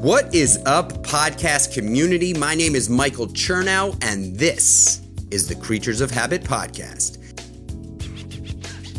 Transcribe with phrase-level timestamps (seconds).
[0.00, 2.32] What is up, podcast community?
[2.32, 7.18] My name is Michael Chernow, and this is the Creatures of Habit podcast.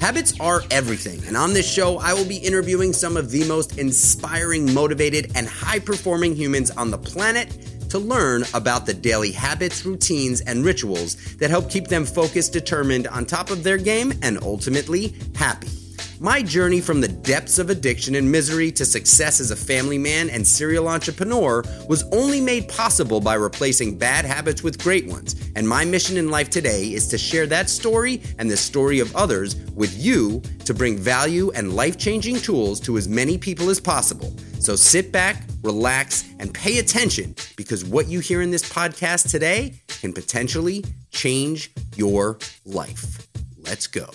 [0.02, 3.78] Habits are everything, and on this show, I will be interviewing some of the most
[3.78, 7.50] inspiring, motivated, and high performing humans on the planet
[7.92, 13.08] to learn about the daily habits, routines, and rituals that help keep them focused, determined,
[13.08, 15.79] on top of their game, and ultimately happy.
[16.22, 20.30] My journey from the depths of addiction and misery to success as a family man
[20.30, 25.38] and serial entrepreneur was only made possible by replacing bad habits with great ones.
[25.56, 29.16] And my mission in life today is to share that story and the story of
[29.16, 33.80] others with you to bring value and life changing tools to as many people as
[33.80, 34.36] possible.
[34.60, 39.80] So sit back, relax, and pay attention because what you hear in this podcast today
[40.02, 43.26] can potentially change your life.
[43.58, 44.10] Let's go.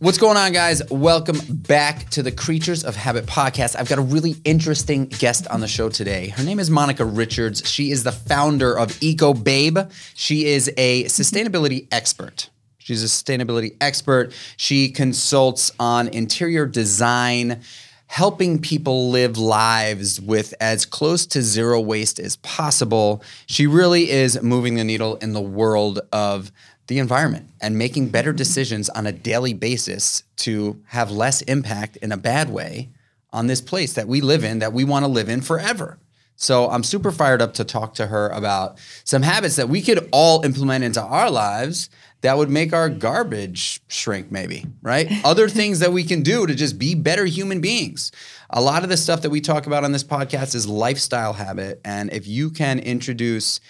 [0.00, 0.80] What's going on, guys?
[0.92, 3.74] Welcome back to the Creatures of Habit podcast.
[3.74, 6.28] I've got a really interesting guest on the show today.
[6.28, 7.68] Her name is Monica Richards.
[7.68, 9.76] She is the founder of Eco Babe.
[10.14, 12.48] She is a sustainability expert.
[12.78, 14.32] She's a sustainability expert.
[14.56, 17.62] She consults on interior design,
[18.06, 23.20] helping people live lives with as close to zero waste as possible.
[23.46, 26.52] She really is moving the needle in the world of
[26.88, 32.12] the environment and making better decisions on a daily basis to have less impact in
[32.12, 32.88] a bad way
[33.30, 35.98] on this place that we live in that we want to live in forever.
[36.40, 40.08] So I'm super fired up to talk to her about some habits that we could
[40.12, 45.10] all implement into our lives that would make our garbage shrink maybe, right?
[45.24, 48.12] Other things that we can do to just be better human beings.
[48.50, 51.80] A lot of the stuff that we talk about on this podcast is lifestyle habit
[51.84, 53.60] and if you can introduce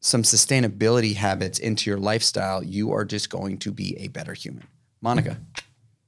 [0.00, 4.64] some sustainability habits into your lifestyle, you are just going to be a better human.
[5.00, 5.38] Monica,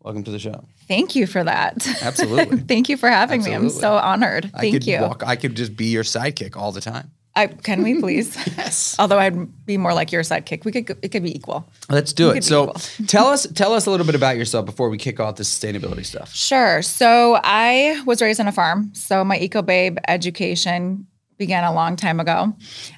[0.02, 0.64] welcome to the show.
[0.88, 1.86] Thank you for that.
[2.02, 2.58] Absolutely.
[2.68, 3.66] Thank you for having Absolutely.
[3.66, 3.72] me.
[3.74, 4.50] I'm so honored.
[4.54, 5.00] I Thank could you.
[5.00, 7.10] Walk, I could just be your sidekick all the time.
[7.36, 8.36] I, can we please?
[8.56, 8.96] Yes.
[8.98, 10.64] Although I'd be more like your sidekick.
[10.64, 10.98] We could.
[11.02, 11.66] It could be equal.
[11.88, 12.44] Let's do We it.
[12.44, 12.74] So
[13.06, 16.04] tell us tell us a little bit about yourself before we kick off the sustainability
[16.04, 16.34] stuff.
[16.34, 16.82] Sure.
[16.82, 18.90] So I was raised on a farm.
[18.94, 21.06] So my Eco Babe education
[21.40, 22.54] began a long time ago.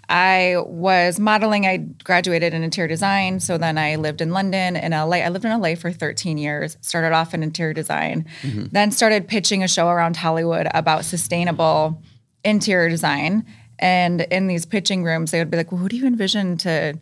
[0.09, 1.65] I was modeling.
[1.65, 3.39] I graduated in interior design.
[3.39, 5.19] So then I lived in London in LA.
[5.19, 6.77] I lived in LA for 13 years.
[6.81, 8.65] Started off in interior design, mm-hmm.
[8.73, 12.03] then started pitching a show around Hollywood about sustainable
[12.45, 13.47] interior design.
[13.79, 16.99] And in these pitching rooms, they would be like, "Well, who do you envision to?"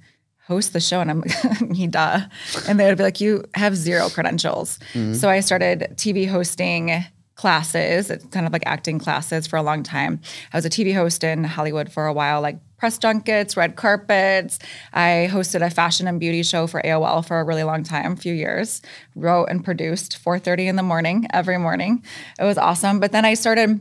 [0.47, 2.23] host the show and I'm like, he duh.
[2.67, 4.81] And they would be like, you have zero credentials.
[4.95, 5.15] Mm-hmm.
[5.15, 7.05] So I started TV hosting
[7.41, 10.21] classes, it's kind of like acting classes for a long time.
[10.53, 14.59] I was a TV host in Hollywood for a while, like press junkets, red carpets.
[14.93, 18.17] I hosted a fashion and beauty show for AOL for a really long time, a
[18.17, 18.83] few years.
[19.15, 22.05] Wrote and produced 4:30 in the morning every morning.
[22.39, 23.01] It was awesome.
[23.01, 23.81] But then I started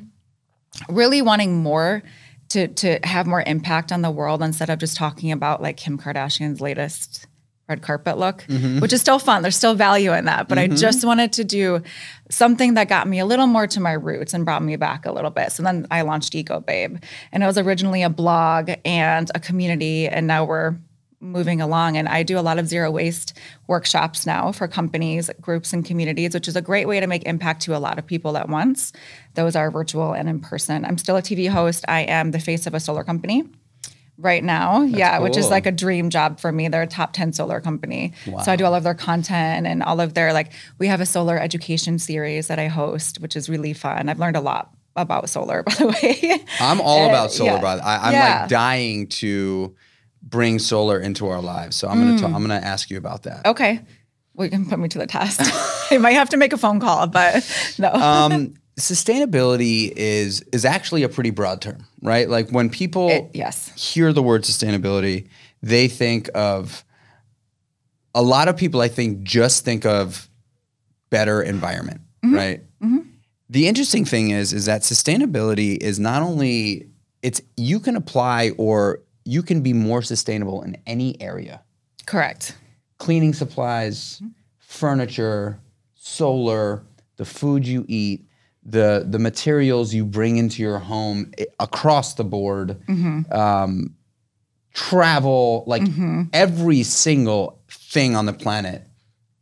[0.88, 2.02] really wanting more
[2.50, 5.97] to to have more impact on the world instead of just talking about like Kim
[5.97, 7.28] Kardashian's latest
[7.69, 8.80] red carpet look, mm-hmm.
[8.80, 9.44] which is still fun.
[9.44, 10.75] There's still value in that, but I mm-hmm.
[10.75, 11.81] just wanted to do
[12.30, 15.12] something that got me a little more to my roots and brought me back a
[15.12, 15.52] little bit.
[15.52, 16.97] So then I launched Eco Babe,
[17.31, 20.75] and it was originally a blog and a community, and now we're
[21.22, 23.38] moving along and I do a lot of zero waste
[23.68, 27.62] workshops now for companies, groups and communities, which is a great way to make impact
[27.63, 28.94] to a lot of people at once.
[29.34, 30.85] Those are virtual and in person.
[30.85, 31.84] I'm still a TV host.
[31.90, 33.44] I am the face of a solar company
[34.22, 34.81] right now.
[34.81, 36.68] yeah, which is like a dream job for me.
[36.68, 38.13] They're a top 10 solar company.
[38.44, 41.06] So I do all of their content and all of their like we have a
[41.06, 44.09] solar education series that I host, which is really fun.
[44.09, 46.44] I've learned a lot about solar, by the way.
[46.59, 47.59] I'm all Uh, about solar, yeah.
[47.59, 47.81] brother.
[47.84, 48.40] I, I'm Yeah.
[48.41, 49.74] like dying to
[50.22, 51.78] bring solar into our lives.
[51.78, 52.19] So I'm gonna Mm.
[52.22, 53.46] ta- I'm gonna ask you about that.
[53.46, 53.79] Okay.
[54.34, 55.41] Well, you can put me to the test.
[55.91, 57.91] I might have to make a phone call, but no.
[57.94, 62.29] um, sustainability is is actually a pretty broad term, right?
[62.29, 63.72] Like when people It- yes.
[63.75, 65.28] hear the word sustainability,
[65.62, 66.84] they think of
[68.16, 68.81] a lot of people.
[68.81, 70.29] I think just think of
[71.09, 72.35] better environment, mm-hmm.
[72.35, 72.63] right?
[72.81, 73.00] Mm-hmm.
[73.50, 76.87] The interesting thing is is that sustainability is not only
[77.22, 81.61] it's you can apply or you can be more sustainable in any area.
[82.05, 82.55] Correct.
[82.97, 84.29] Cleaning supplies, mm-hmm.
[84.59, 85.59] furniture,
[85.96, 86.84] solar,
[87.17, 88.26] the food you eat,
[88.64, 93.32] the the materials you bring into your home i- across the board, mm-hmm.
[93.34, 93.96] um,
[94.73, 96.23] travel, like mm-hmm.
[96.34, 98.85] every single thing on the planet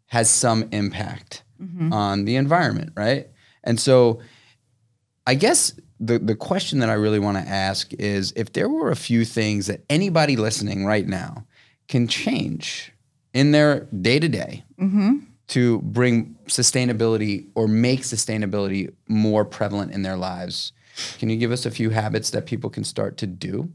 [0.07, 1.91] has some impact mm-hmm.
[1.91, 3.27] on the environment, right?
[3.63, 4.21] And so
[5.25, 8.91] I guess the the question that I really want to ask is if there were
[8.91, 11.45] a few things that anybody listening right now
[11.87, 12.93] can change
[13.33, 14.63] in their day to day,
[15.47, 20.73] to bring sustainability or make sustainability more prevalent in their lives.
[21.19, 23.71] Can you give us a few habits that people can start to do?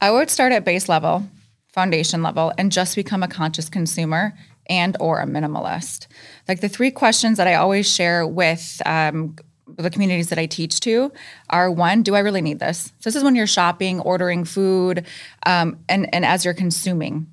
[0.00, 1.24] I would start at base level,
[1.72, 4.34] foundation level, and just become a conscious consumer
[4.68, 6.06] and or a minimalist.
[6.48, 9.36] Like the three questions that I always share with um,
[9.76, 11.12] the communities that I teach to
[11.50, 12.92] are one, do I really need this?
[13.00, 15.06] So this is when you're shopping, ordering food,
[15.44, 17.26] um, and and as you're consuming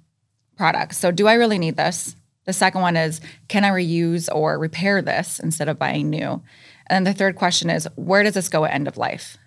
[0.57, 0.97] products.
[0.97, 2.15] So do I really need this?
[2.47, 6.41] The second one is, can I reuse or repair this instead of buying new?
[6.87, 9.37] And the third question is, where does this go at end of life?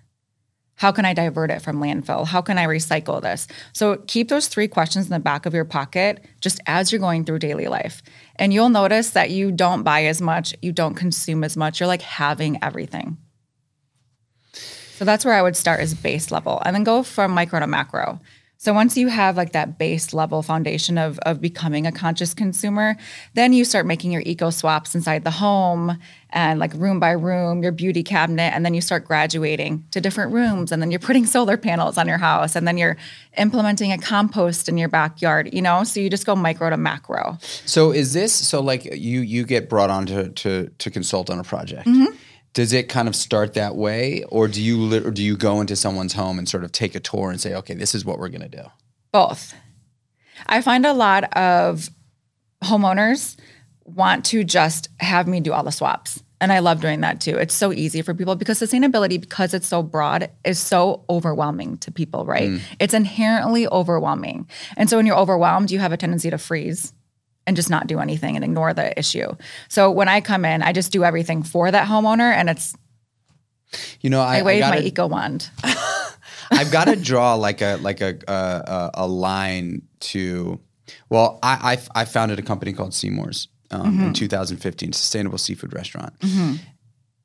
[0.77, 2.27] How can I divert it from landfill?
[2.27, 3.49] How can I recycle this?
[3.73, 7.25] So keep those three questions in the back of your pocket just as you're going
[7.25, 8.03] through daily life.
[8.37, 11.81] And you'll notice that you don't buy as much, you don't consume as much.
[11.81, 13.17] You're like having everything.
[14.53, 17.67] So that's where I would start as base level and then go from micro to
[17.67, 18.21] macro.
[18.63, 22.95] So once you have like that base level foundation of, of becoming a conscious consumer,
[23.33, 25.99] then you start making your eco swaps inside the home
[26.29, 30.35] and like room by room, your beauty cabinet, and then you start graduating to different
[30.35, 32.99] rooms, and then you're putting solar panels on your house, and then you're
[33.39, 35.55] implementing a compost in your backyard.
[35.55, 37.39] You know, so you just go micro to macro.
[37.41, 41.39] So is this so like you you get brought on to to, to consult on
[41.39, 41.89] a project?
[41.89, 42.15] Mm-hmm.
[42.53, 45.61] Does it kind of start that way, or do you lit- or do you go
[45.61, 48.19] into someone's home and sort of take a tour and say, okay, this is what
[48.19, 48.65] we're gonna do?
[49.13, 49.55] Both.
[50.47, 51.91] I find a lot of
[52.65, 53.37] homeowners
[53.85, 56.23] want to just have me do all the swaps.
[56.41, 57.37] And I love doing that too.
[57.37, 61.93] It's so easy for people because sustainability, because it's so broad, is so overwhelming to
[61.93, 62.51] people, right?
[62.51, 62.61] Mm.
[62.79, 64.49] It's inherently overwhelming.
[64.77, 66.95] And so when you're overwhelmed, you have a tendency to freeze
[67.51, 69.35] and just not do anything and ignore the issue.
[69.69, 72.77] So when I come in, I just do everything for that homeowner and it's
[74.01, 75.51] You know, I, I wave gotta- my eco wand.
[76.53, 80.61] I've got to draw like a like a a, a, line to.
[81.09, 86.13] Well, I, I I founded a company called Seamore's um, in 2015, sustainable seafood restaurant,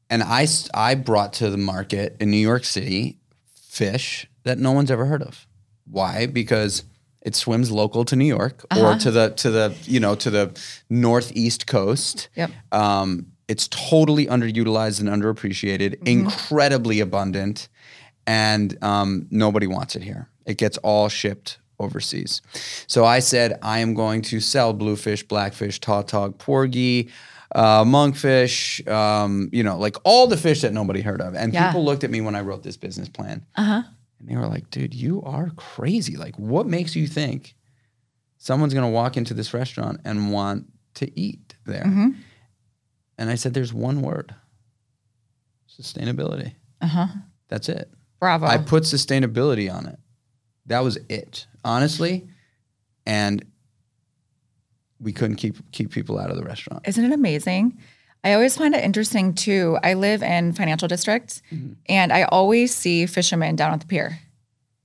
[0.10, 3.20] and I I brought to the market in New York City
[3.56, 5.48] fish that no one's ever heard of.
[5.90, 6.28] Why?
[6.28, 6.84] Because
[7.26, 10.58] it swims local to New York or to the to the you know to the
[10.90, 12.30] northeast coast.
[12.36, 12.52] Yep.
[12.72, 17.68] Um, it's totally underutilized and underappreciated, incredibly abundant,
[18.26, 20.30] and um, nobody wants it here.
[20.46, 22.42] It gets all shipped overseas.
[22.88, 27.10] So I said, I am going to sell bluefish, blackfish, tautog, porgy,
[27.54, 31.36] uh, monkfish, um, you know, like all the fish that nobody heard of.
[31.36, 31.68] And Yeah.
[31.68, 33.46] people looked at me when I wrote this business plan.
[33.56, 33.84] Uh-huh.
[34.28, 36.18] And they were like, dude, you are crazy.
[36.18, 37.56] Like, what makes you think
[38.38, 41.84] someone's going to walk into this restaurant and want to eat there?
[41.84, 42.10] Mm-hmm.
[43.18, 44.34] And I said, there's one word
[45.70, 46.54] sustainability.
[46.82, 47.08] Uh-huh.
[47.50, 47.92] That's it.
[48.20, 48.48] Bravo.
[48.48, 50.00] I put sustainability on it.
[50.66, 52.28] That was it, honestly.
[53.06, 53.46] And
[55.00, 56.88] we couldn't keep keep people out of the restaurant.
[56.88, 57.78] Isn't it amazing?
[58.26, 59.78] I always find it interesting too.
[59.84, 61.42] I live in financial district
[61.88, 64.20] and I always see fishermen down at the pier.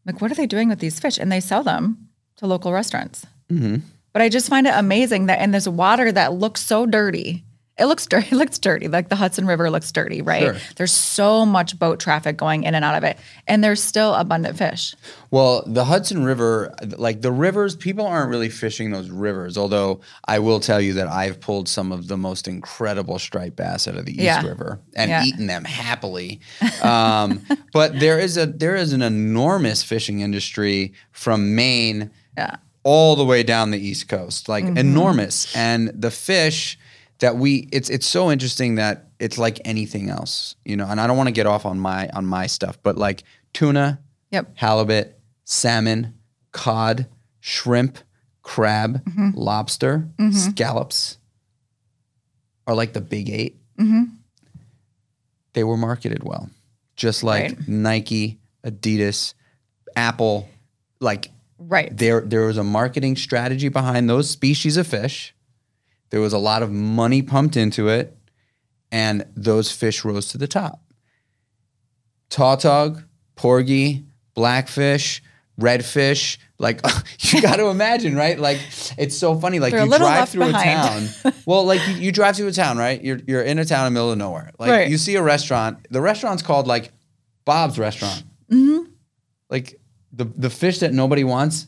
[0.07, 1.19] Like, what are they doing with these fish?
[1.19, 3.27] And they sell them to local restaurants.
[3.49, 3.77] hmm
[4.13, 7.45] But I just find it amazing that in this water that looks so dirty,
[7.81, 8.29] it looks dirty.
[8.33, 8.87] It looks dirty.
[8.89, 10.43] Like the Hudson River looks dirty, right?
[10.43, 10.57] Sure.
[10.77, 13.19] There's so much boat traffic going in and out of it,
[13.49, 14.95] and there's still abundant fish.
[15.31, 19.57] Well, the Hudson River, like the rivers, people aren't really fishing those rivers.
[19.57, 23.89] Although I will tell you that I've pulled some of the most incredible striped bass
[23.89, 24.47] out of the East Yeah.
[24.47, 25.25] River and Yeah.
[25.25, 26.41] eaten them happily.
[26.83, 27.41] Um,
[27.73, 32.57] but there is a there is an enormous fishing industry from Maine Yeah.
[32.83, 35.55] all the way down the East Coast, like enormous.
[35.57, 36.79] And the fish
[37.21, 40.87] that we it's it's so interesting that it's like anything else, you know.
[40.87, 43.23] And I don't want to get off on my on my stuff, but like
[43.53, 44.01] tuna,
[44.31, 44.53] Yep.
[44.57, 46.15] halibut, salmon,
[46.53, 47.07] cod,
[47.41, 47.99] shrimp,
[48.43, 49.31] crab, Mm-hmm.
[49.35, 51.19] lobster, scallops
[52.67, 54.03] are like the big 8 Mm-hmm.
[55.53, 56.49] They were marketed well,
[56.97, 57.69] just like Right.
[57.69, 59.35] Nike, Adidas,
[59.97, 60.49] Apple,
[61.01, 61.95] like Right.
[61.97, 65.35] there there was a marketing strategy behind those species of fish.
[66.11, 68.17] There was a lot of money pumped into it,
[68.91, 70.83] and those fish rose to the top.
[72.29, 73.03] Tautog,
[73.37, 75.23] porgy, blackfish,
[75.61, 76.81] redfish, like
[77.21, 78.39] you got to imagine, right?
[78.39, 78.59] Like
[78.99, 79.59] it's so funny.
[79.59, 81.09] Like They're you drive through a town.
[81.47, 83.03] well, like you, you drive through a town, right?
[83.03, 84.53] You're you're in a town in the middle of nowhere.
[84.59, 84.89] Like Right.
[84.91, 85.87] you see a restaurant.
[85.91, 86.93] The restaurant's called like
[87.45, 88.23] Bob's Restaurant.
[88.51, 88.91] Mm-hmm.
[89.49, 89.81] Like
[90.13, 91.67] the the fish that nobody wants,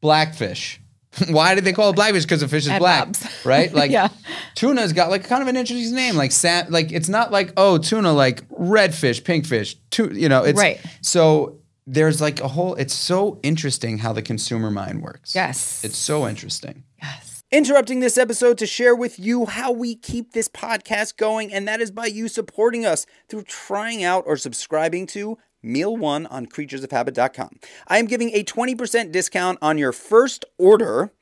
[0.00, 0.80] blackfish.
[1.28, 2.24] Why did they call it blackfish?
[2.24, 3.26] Because the fish is At black, Bob's.
[3.44, 3.72] right?
[3.72, 4.08] Like Yeah.
[4.54, 6.66] tuna's got like kind of an interesting name, like sam.
[6.70, 9.76] Like it's not like oh tuna, like red redfish, pinkfish.
[9.90, 10.80] Tu- you know, it's Right.
[11.02, 12.74] So there's like a whole.
[12.76, 15.34] It's so interesting how the consumer mind works.
[15.34, 15.84] Yes.
[15.84, 16.84] it's so interesting.
[17.02, 17.42] yes.
[17.52, 21.80] Interrupting this episode to share with you how we keep this podcast going, and that
[21.80, 27.50] is by you supporting us through trying out or subscribing to Meal One on creaturesofhabit.com.
[27.88, 31.12] I am giving a 20% discount on your first order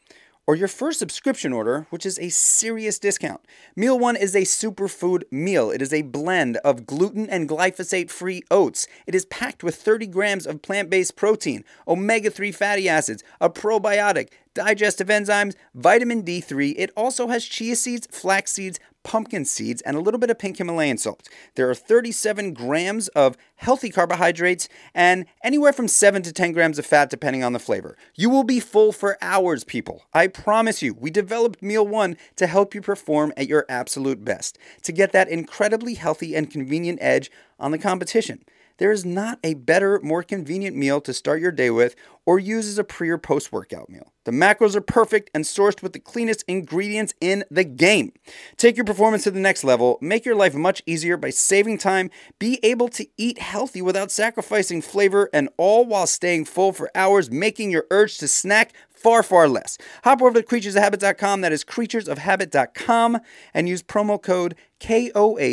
[0.49, 3.43] or your first subscription order, which is a serious discount.
[3.77, 5.71] Meal One is a superfood meal.
[5.71, 8.89] It is a blend of gluten and glyphosate free oats.
[9.07, 13.51] It is packed with 30 grams of plant based protein, omega 3 fatty acids, a
[13.51, 16.75] probiotic, digestive enzymes, vitamin D3.
[16.79, 20.59] It also has chia seeds, flax seeds, pumpkin seeds, and a little bit of pink
[20.59, 21.29] Himalayan salt.
[21.55, 26.87] There are 37 grams of healthy carbohydrates and anywhere from 7 to 10 grams of
[26.87, 27.97] fat, depending on the flavor.
[28.15, 30.05] You will be full for hours, people.
[30.13, 30.95] I promise you.
[30.95, 35.29] We developed Meal One to help you perform at your absolute best, to get that
[35.29, 38.45] incredibly healthy and convenient edge on the competition.
[38.79, 41.95] There is not a better, more convenient meal to start your day with
[42.25, 44.13] or use as a pre or post workout meal.
[44.25, 48.13] The macros are perfect and sourced with the cleanest ingredients in the game.
[48.57, 52.11] Take your performance to the next level, make your life much easier by saving time,
[52.39, 57.31] be able to eat healthy without sacrificing flavor, and all while staying full for hours,
[57.31, 59.79] making your urge to snack far, far less.
[60.05, 63.19] Hop over to creaturesofhabit.com, that is creaturesofhabit.com,
[63.55, 65.51] and use promo code KOHPOD,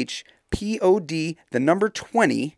[1.52, 2.58] the number 20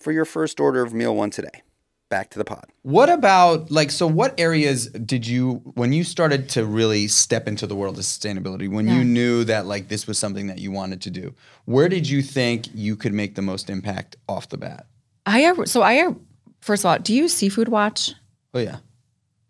[0.00, 1.62] for your first order of meal one today.
[2.10, 2.64] Back to the pod.
[2.82, 7.66] What about like so what areas did you when you started to really step into
[7.66, 11.02] the world of sustainability when you knew that like this was something that you wanted
[11.02, 11.34] to do
[11.66, 14.86] where did you think you could make the most impact off the bat
[15.26, 16.14] I so I
[16.62, 18.14] first of all, do you seafood watch?
[18.54, 18.78] oh yeah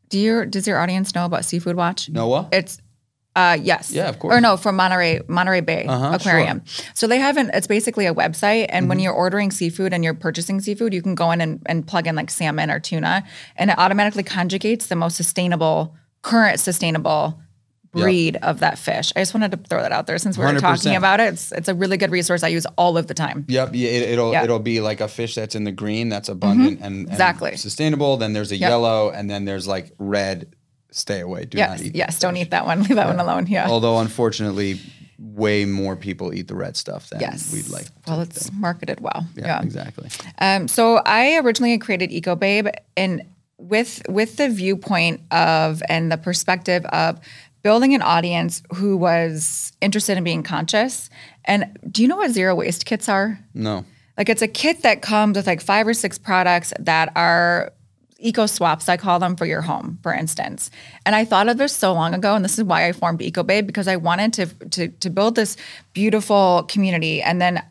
[0.09, 2.09] Do your does your audience know about Seafood Watch?
[2.09, 2.81] Noah It's
[3.41, 3.91] uh yes.
[3.93, 4.35] Yeah, of course.
[4.35, 6.59] Or no, from Monterey Monterey Bay Uh-huh, Aquarium.
[6.95, 8.89] So they have an it's basically a website and Mm-hmm.
[8.89, 12.07] when you're ordering seafood and you're purchasing seafood, you can go in and, and plug
[12.09, 13.15] in like salmon or tuna
[13.57, 17.25] and it automatically conjugates the most sustainable current sustainable
[17.93, 19.13] breed of that fish.
[19.17, 20.61] I just wanted to throw that out there since we were 100%.
[20.61, 21.33] talking about it.
[21.33, 23.45] It's it's a really good resource I use all of the time.
[23.49, 24.39] Yep, yeah, it, it'll Yeah.
[24.39, 24.45] Mm-hmm.
[24.45, 27.57] it'll be like a fish that's in the green, that's abundant and, and Exactly.
[27.57, 28.17] sustainable.
[28.19, 28.69] Then there's a Yep.
[28.71, 30.55] yellow, and then there's like red.
[30.91, 31.45] Stay away.
[31.45, 31.95] Do Yes, not eat.
[31.95, 32.83] yes, don't eat that one.
[32.85, 33.47] Leave that one alone.
[33.47, 33.69] Yeah.
[33.69, 34.81] Although unfortunately,
[35.19, 37.53] way more people eat the red stuff than yes.
[37.53, 37.87] we'd like.
[38.07, 39.27] Well, it's marketed well.
[39.35, 39.63] yeah, yeah.
[39.63, 40.09] exactly.
[40.39, 43.23] Um, so I originally created EcoBabe and
[43.59, 47.21] with with the viewpoint of and the perspective of
[47.63, 51.11] building an audience who was interested in being conscious.
[51.45, 53.39] And do you know what zero waste kits are?
[53.55, 53.85] No.
[54.17, 57.73] Like it's a kit that comes with like five or six products that are
[58.19, 60.71] eco swaps, I call them for your home, for instance.
[61.07, 63.67] And I thought of this so long ago, and this is why I formed EcoBabe
[63.67, 65.57] because I wanted to to to build this
[65.93, 67.63] beautiful community and then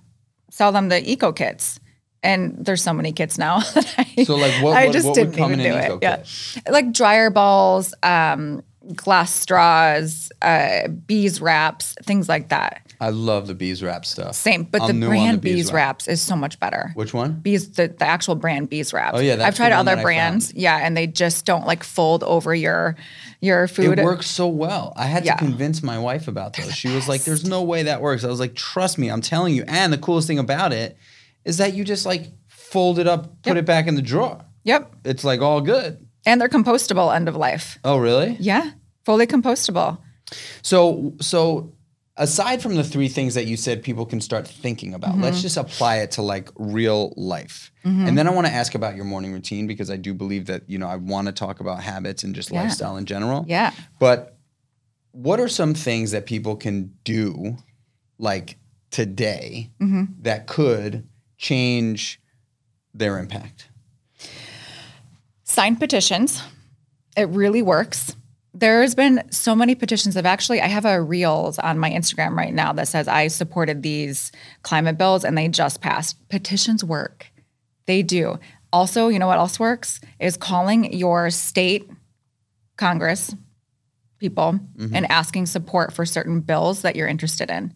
[0.49, 1.79] sell them the eco kits.
[2.23, 3.59] And there's so many kits now.
[3.75, 5.85] that I, So, like, what- I just what didn't come even in do it.
[5.85, 6.23] eco Yeah,
[6.69, 8.63] like dryer balls, um,
[8.95, 12.81] glass straws, uh, bees wraps, things like that.
[12.99, 14.33] I love the bees wrap stuff.
[14.35, 17.33] Same, but I'm the brand bees bees wraps is so much better Which one?
[17.33, 19.17] bees the, the actual brand bees wraps.
[19.17, 20.51] Oh, yeah, that's I've tried the other brands.
[20.55, 22.95] Yeah, and they just don't like fold over your
[23.39, 23.99] your food.
[23.99, 24.93] It works so well.
[24.95, 25.33] I had Yeah.
[25.35, 26.73] to convince my wife about those.
[26.75, 29.53] She was like, "There's no way that works." I was like, "Trust me, I'm telling
[29.53, 30.97] you." And the coolest thing about it
[31.45, 34.43] is that you just like fold it up, put it back in the drawer.
[34.63, 34.95] Yep.
[35.05, 36.06] It's like all good.
[36.27, 37.79] And they're compostable end of life.
[37.83, 38.35] Oh, really?
[38.39, 38.71] Yeah.
[39.05, 39.97] Fully compostable.
[40.61, 41.73] So, so
[42.17, 45.23] aside from the three things that you said people can start thinking about, Mm-hmm.
[45.23, 47.71] let's just apply it to like real life.
[47.85, 50.69] And then I want to ask about your morning routine because I do believe that,
[50.69, 52.63] you know, I want to talk about habits and just Yeah.
[52.63, 53.45] lifestyle in general.
[53.47, 53.71] Yeah.
[53.97, 54.37] But
[55.13, 57.55] what are some things that people can do
[58.19, 58.57] like
[58.91, 60.03] today Mm-hmm.
[60.23, 61.07] that could
[61.37, 62.19] change
[62.93, 63.69] their impact?
[65.57, 66.43] Sign petitions.
[67.15, 68.15] It really works.
[68.53, 70.15] There's been so many petitions.
[70.15, 73.81] I've actually I have a reels on my Instagram right now that says I supported
[73.81, 76.15] these climate bills and they just passed.
[76.29, 77.31] Petitions work.
[77.87, 78.37] They do.
[78.71, 79.99] Also, you know what else works?
[80.19, 81.89] Is calling your state
[82.77, 83.33] Congress
[84.19, 84.95] people mm-hmm.
[84.95, 87.73] and asking support for certain bills that you're interested in.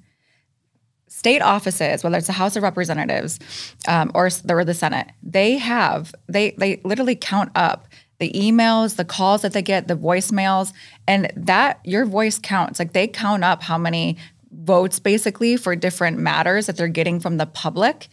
[1.11, 3.37] State offices, whether it's the House of Representatives
[3.85, 7.89] um, or, or the Senate, they have they they literally count up
[8.19, 10.71] the emails, the calls that they get, the voicemails,
[11.07, 12.79] and that your voice counts.
[12.79, 14.15] Like they count up how many
[14.51, 18.07] votes basically for different matters that they're getting from the public,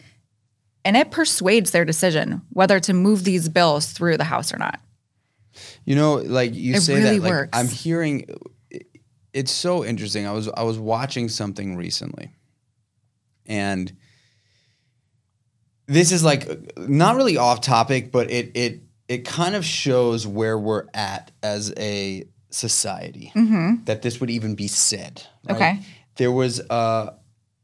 [0.83, 4.81] and it persuades their decision whether to move these bills through the House or not.
[5.85, 7.57] You know, like you It say really that, like works.
[7.57, 8.25] I'm hearing.
[9.31, 10.27] It's so interesting.
[10.27, 12.33] I was I was watching something recently,
[13.49, 13.91] and
[15.87, 20.57] this is like not really off topic, but it it it kind of shows where
[20.57, 23.31] we're at as a society
[23.85, 25.23] that this would even be said.
[25.47, 25.55] right?
[25.55, 25.79] Okay.
[26.17, 27.13] There was a,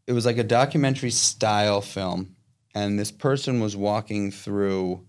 [0.07, 2.35] it was like a documentary style film,
[2.73, 5.05] and this person was walking through,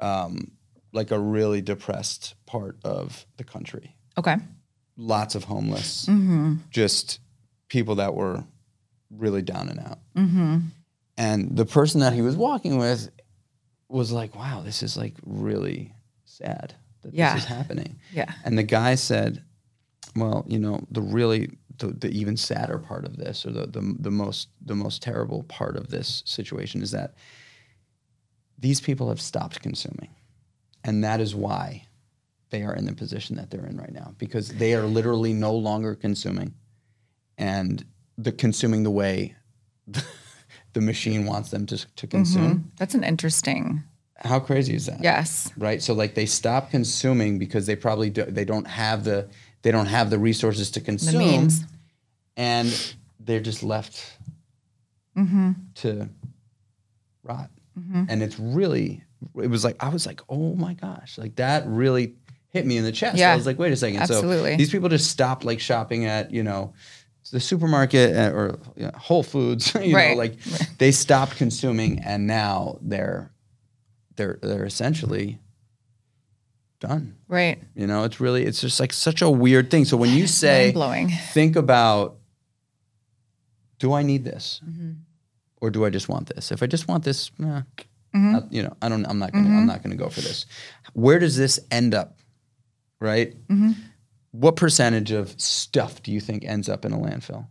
[0.00, 0.52] um,
[0.92, 3.94] like a really depressed part of the country.
[4.18, 4.36] Okay.
[4.96, 6.54] Lots of homeless, Mm-hmm.
[6.70, 7.20] just
[7.68, 8.44] people that were
[9.10, 9.98] really down and out.
[10.16, 10.58] Mm-hmm.
[11.16, 13.10] And the person that he was walking with
[13.88, 15.92] was like, "Wow, this is like really
[16.24, 17.34] sad that Yeah.
[17.34, 18.32] this is happening." Yeah.
[18.44, 19.42] And the guy said,
[20.14, 23.94] "Well, you know, the really the, the even sadder part of this, or the, the
[23.98, 27.14] the most the most terrible part of this situation, is that
[28.58, 30.10] these people have stopped consuming,
[30.84, 31.86] and that is why
[32.50, 35.54] they are in the position that they're in right now because they are literally no
[35.54, 36.54] longer consuming,
[37.38, 37.84] and
[38.18, 39.34] the consuming the way."
[40.72, 42.70] The machine wants them to, to consume.
[42.76, 43.82] That's an interesting.
[44.18, 45.02] How crazy is that?
[45.02, 45.50] Yes.
[45.56, 49.26] right so like they stop consuming because they probably do, they don't have the
[49.62, 51.64] they don't have the resources to The consume means.
[52.36, 54.18] and they're just left
[55.16, 55.52] Mm-hmm.
[55.76, 56.10] to
[57.22, 57.48] rot
[58.08, 59.02] and it's really
[59.42, 62.14] it was like i was like oh my gosh like that really
[62.50, 63.32] hit me in the chest Yeah.
[63.32, 64.52] i was like wait a second Absolutely.
[64.52, 66.74] so these people just stopped like shopping at you know
[67.30, 70.10] the supermarket uh, or you know, whole foods you Right.
[70.12, 70.38] know like
[70.78, 73.30] they stopped consuming and now they're
[74.16, 75.38] they're they're essentially
[76.80, 77.58] done Right.
[77.74, 79.84] you know, it's really it's just like such a weird thing.
[79.84, 81.08] So when you say blowing.
[81.32, 82.16] think about
[83.78, 84.60] do I need this?
[84.66, 84.92] Mm-hmm.
[85.60, 86.52] Or do I just want this?
[86.52, 87.62] If I just want this, eh,
[88.14, 88.34] Mm-hmm.
[88.36, 90.20] uh, you know, I don't I'm not going to I'm not going to go for
[90.22, 90.46] this.
[90.94, 92.16] Where does this end up?
[93.00, 93.34] Right?
[94.38, 97.46] What percentage of stuff do you think ends up in a landfill?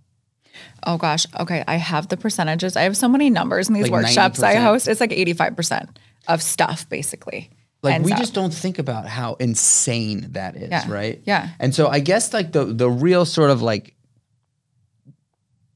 [0.86, 1.26] Oh gosh.
[1.40, 1.64] Okay.
[1.68, 2.78] I have the percentages.
[2.78, 4.64] I have so many numbers in these Like workshops I 90%?
[4.64, 4.88] host.
[4.88, 5.90] It's like 85%
[6.28, 7.50] of stuff basically.
[7.82, 8.18] Like we up.
[8.18, 10.92] just don't think about how insane that is, Yeah.
[10.92, 11.22] right?
[11.26, 11.50] Yeah.
[11.60, 13.94] And so I guess like the the real sort of like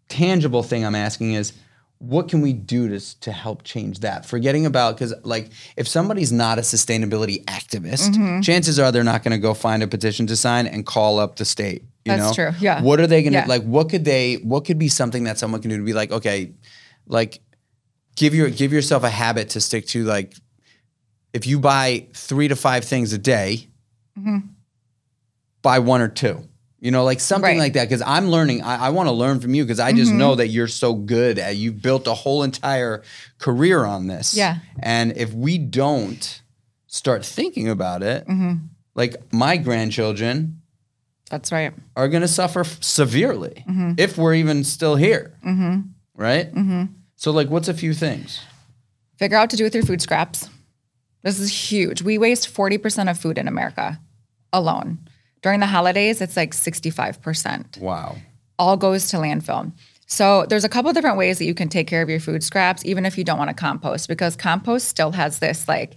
[0.08, 1.54] tangible thing I'm asking is
[2.00, 4.26] what can we do to to help change that?
[4.26, 8.40] Forgetting about cuz like if somebody's not a sustainability activist, Mm-hmm.
[8.42, 11.36] chances are they're not going to go find a petition to sign and call up
[11.36, 12.52] the state, you That's know?
[12.52, 12.82] true, yeah.
[12.82, 13.46] What are they going to Yeah.
[13.48, 16.12] like what could they what could be something that someone can do to be like
[16.12, 16.54] okay,
[17.08, 17.42] like
[18.16, 20.36] give your give yourself a habit to stick to like
[21.34, 23.68] if you buy 3 to 5 things a day,
[25.62, 26.48] buy one or two.
[26.82, 27.58] You know, like something Right.
[27.58, 27.86] like that.
[27.90, 28.62] Because I'm learning.
[28.64, 29.98] I, I want to learn from you because I Mm-hmm.
[29.98, 31.58] just know that you're so good at.
[31.58, 33.04] You've built a whole entire
[33.38, 34.34] career on this.
[34.36, 34.60] Yeah.
[34.82, 36.42] And if we don't
[36.88, 38.54] start thinking about it, Mm-hmm.
[38.96, 40.62] like my grandchildren
[41.30, 41.74] That's right.
[41.98, 43.94] are going to suffer f- severely Mm-hmm.
[43.98, 45.34] if we're even still here.
[46.16, 46.50] Right.
[47.18, 48.40] So, like, what's a few things?
[49.18, 50.50] Figure out what to do with your food scraps.
[51.24, 52.02] This is huge.
[52.02, 54.00] We waste 40% of food in America
[54.54, 55.00] alone.
[55.42, 57.80] During the holidays, it's like 65%.
[57.80, 58.18] Wow.
[58.58, 59.72] all goes to landfill.
[60.06, 62.84] So there's a couple different ways that you can take care of your food scraps,
[62.84, 65.96] even if you don't want to compost, because compost still has this like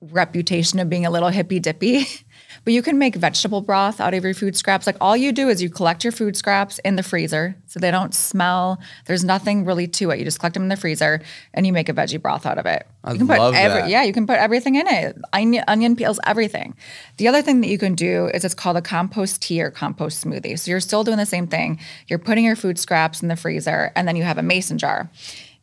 [0.00, 2.06] reputation of being a little hippy dippy.
[2.64, 4.86] But you can make vegetable broth out of your food scraps.
[4.86, 7.90] Like all you do is you collect your food scraps in the freezer so they
[7.90, 8.78] don't smell.
[9.06, 10.18] There's nothing really to it.
[10.18, 11.22] You just collect them in the freezer
[11.54, 12.86] and you make a veggie broth out of it.
[13.02, 13.88] I you can put love that.
[13.88, 15.18] Yeah, you can put everything in it.
[15.32, 16.76] Onion, onion peels, everything.
[17.16, 20.24] The other thing that you can do is it's called a compost tea or compost
[20.24, 20.58] smoothie.
[20.58, 21.80] So you're still doing the same thing.
[22.06, 25.10] You're putting your food scraps in the freezer and then you have a mason jar.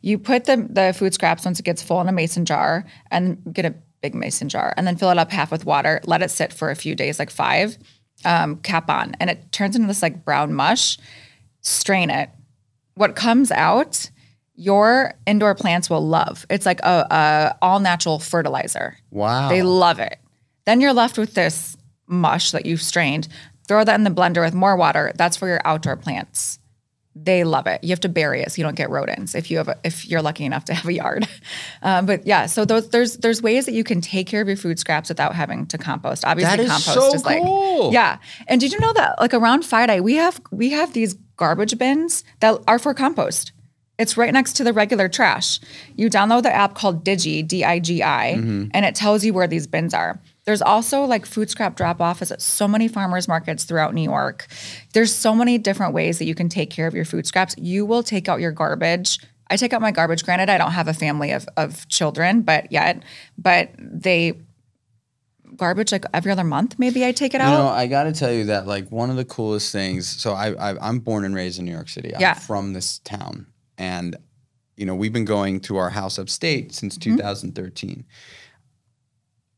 [0.02, 3.38] You put the, the food scraps once it gets full in a mason jar and
[3.52, 6.00] get a big mason jar and then fill it up half with water.
[6.04, 7.78] Let it sit for a few days, like five,
[8.24, 10.98] um, cap on, and it turns into this like brown mush.
[11.62, 12.30] Strain it.
[12.94, 14.10] What comes out,
[14.54, 16.46] your indoor plants will love.
[16.50, 18.96] It's like a, a all natural fertilizer.
[19.10, 19.48] Wow.
[19.48, 20.18] They love it.
[20.66, 23.28] Then you're left with this mush that you've strained.
[23.68, 25.12] Throw that in the blender with more water.
[25.14, 26.59] That's for your outdoor plants.
[27.22, 27.84] They love it.
[27.84, 30.08] You have to bury it so you don't get rodents if you have a, if
[30.08, 31.28] you're lucky enough to have a yard.
[31.82, 34.56] Um, but yeah, so those, there's there's ways that you can take care of your
[34.56, 36.24] food scraps without having to compost.
[36.24, 37.92] Obviously, That is compost so is like cool.
[37.92, 38.18] yeah.
[38.48, 42.24] And did you know that like around Friday we have we have these garbage bins
[42.40, 43.52] that are for compost.
[43.98, 45.60] It's right next to the regular trash.
[45.94, 48.68] You download the app called Digi, D I G I, Mm-hmm.
[48.72, 50.18] and it tells you where these bins are.
[50.44, 54.46] There's also like food scrap drop offs at so many farmers markets throughout New York.
[54.94, 57.54] There's so many different ways that you can take care of your food scraps.
[57.58, 59.18] You will take out your garbage.
[59.50, 60.24] I take out my garbage.
[60.24, 63.02] Granted, I don't have a family of, of children, but yet,
[63.36, 64.34] but they
[65.56, 66.78] garbage like every other month.
[66.78, 67.58] Maybe I take it You out.
[67.58, 70.06] know, I got to tell you that like one of the coolest things.
[70.06, 72.14] So I, I I'm born and raised in New York City.
[72.14, 72.34] I'm Yeah.
[72.34, 74.16] from this town, and
[74.76, 77.16] you know we've been going to our house upstate since Mm-hmm.
[77.16, 78.04] 2013.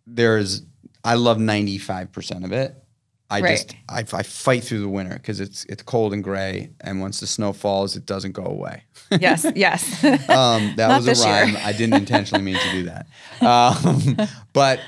[0.07, 0.63] There's
[1.05, 2.77] I love 95 percent of it.
[3.31, 3.51] I Right.
[3.57, 7.21] just I, I fight through the winter because it's it's cold and gray, and once
[7.21, 8.85] the snow falls, it doesn't go away.
[9.21, 10.05] Yes, yes.
[10.29, 11.57] Um, that was a rhyme.
[11.65, 13.07] I didn't intentionally mean to do that.
[13.41, 14.17] Um,
[14.53, 14.81] but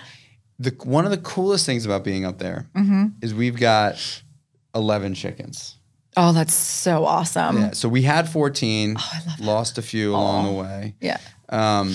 [0.59, 3.07] the one of the coolest things about being up there Mm-hmm.
[3.23, 3.97] is we've got
[4.75, 5.77] eleven chickens.
[6.17, 7.57] oh, that's so awesome.
[7.59, 10.95] Yeah, so we had fourteen, Oh, lost a few along the way.
[11.01, 11.19] Yeah.
[11.49, 11.95] Um,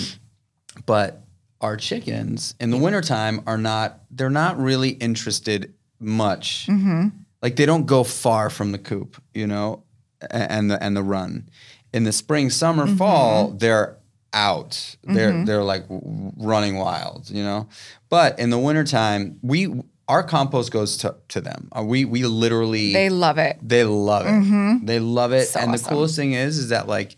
[0.87, 1.21] but
[1.61, 6.67] our chickens in the wintertime are not they're not really interested much.
[6.67, 7.07] Mm-hmm.
[7.41, 9.83] Like they don't go far from the coop, you know,
[10.31, 11.49] and the and the run.
[11.93, 12.97] In the spring, summer, Mm-hmm.
[12.97, 13.97] fall, they're
[14.31, 14.95] out.
[15.03, 17.67] They're they're like w- running wild, you know.
[18.09, 21.69] But in the wintertime, we our compost goes to, to them.
[21.77, 23.57] Uh, we we literally They love it.
[23.61, 24.85] they love it.
[24.85, 25.45] They love it.
[25.47, 27.15] So and the coolest thing is, is that like,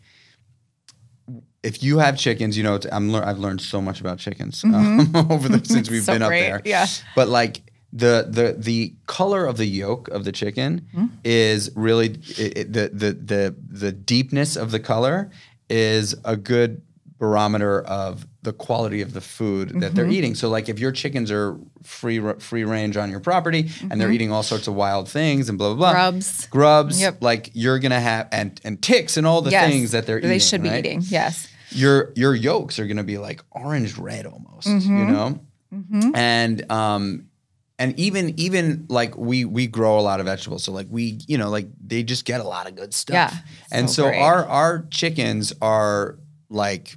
[1.64, 5.12] if you have chickens, you know, it's- I'm I've learned so much about chickens um,
[5.30, 6.06] over the since we've Mm-hmm.
[6.06, 6.62] So been up there.
[6.66, 6.88] Yeah.
[7.16, 7.62] But like
[7.94, 11.06] the the the color of the yolk of the chicken Mm-hmm.
[11.24, 15.30] is really it, it- the the the the deepness of the color
[15.70, 16.82] is a good
[17.20, 19.96] barometer of the quality of the food that Mm-hmm.
[19.96, 20.34] they're eating.
[20.34, 24.32] So like if your chickens are free free range on your property and they're eating
[24.32, 26.12] all sorts of wild things and blah blah blah Mm-hmm.
[26.18, 26.48] Grubs.
[26.48, 27.22] grubs Yep.
[27.22, 29.70] like you're gonna have and and ticks and all the yes.
[29.70, 30.80] things that they're eating They should be right?
[30.84, 31.02] eating.
[31.06, 31.48] Yes.
[31.72, 34.98] Your your yolks are gonna be like orange red almost Mm-hmm.
[35.00, 35.40] you know
[36.16, 37.28] and um
[37.80, 40.64] and even even like we we grow a lot of vegetables.
[40.64, 43.14] So like we you know like they just get a lot of good stuff.
[43.16, 43.34] Yeah,
[43.72, 46.96] and so so our our chickens are like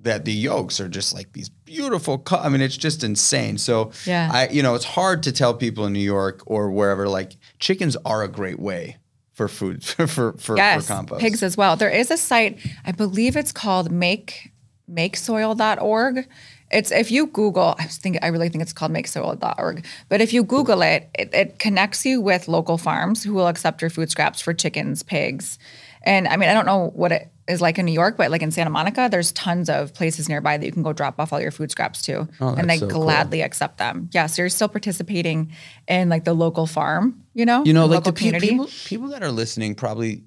[0.00, 3.56] that the yolks are just like these beautiful co- i mean it's just insane.
[3.56, 4.28] So Yeah.
[4.32, 7.96] i you know it's hard to tell people in new york or wherever like chickens
[8.04, 8.96] are a great way
[9.32, 10.86] for food for for for, yes.
[10.86, 11.76] for compost Pigs as well.
[11.76, 14.52] There is a site, I believe it's called make
[14.90, 16.28] makesoil.org.
[16.70, 19.84] It's if you Google, I was thinking, I really think it's called makesoil.org.
[20.08, 23.82] But if you Google it, it, it connects you with local farms who will accept
[23.82, 25.58] your food scraps for chickens, pigs.
[26.04, 28.42] And I mean, I don't know what it is like in New York, but like
[28.42, 31.40] in Santa Monica, there's tons of places nearby that you can go drop off all
[31.40, 32.26] your food scraps to.
[32.40, 33.02] Oh, and they Oh, so cool.
[33.04, 34.08] gladly accept them.
[34.12, 34.26] Yeah.
[34.26, 35.52] So you're still participating
[35.86, 37.64] in like the local farm, you know?
[37.64, 38.48] You know, the like the community.
[38.48, 40.24] people people that are listening probably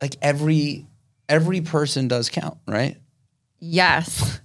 [0.00, 0.86] like every
[1.28, 2.96] every person does count, right?
[3.58, 4.40] Yes.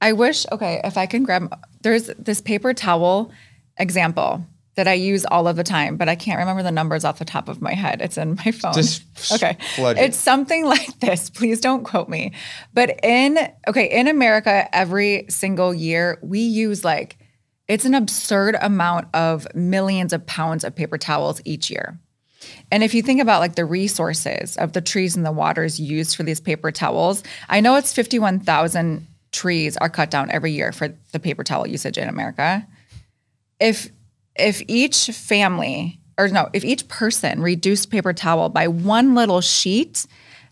[0.00, 3.30] I wish, okay, if I can grab, there's this paper towel
[3.78, 7.18] example that I use all of the time, but I can't remember the numbers off
[7.18, 8.00] the top of my head.
[8.00, 8.72] It's in my phone.
[8.72, 9.56] Just okay.
[9.78, 9.98] it.
[9.98, 11.28] It's something like this.
[11.28, 12.32] Please don't quote me.
[12.72, 17.18] But in, okay, in America, every single year, we use like,
[17.68, 21.98] it's an absurd amount of millions of pounds of paper towels each year.
[22.70, 26.16] And if you think about like the resources of the trees and the waters used
[26.16, 30.94] for these paper towels, I know it's 51,000 trees are cut down every year for
[31.12, 32.66] the paper towel usage in America.
[33.60, 33.90] If
[34.36, 40.06] if each family or no, if each person reduced paper towel by one little sheet,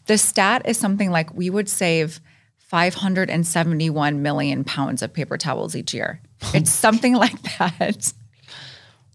[0.07, 2.21] the stat is something like we would save
[2.59, 6.21] 571 million pounds of paper towels each year.
[6.55, 8.13] It's something like that.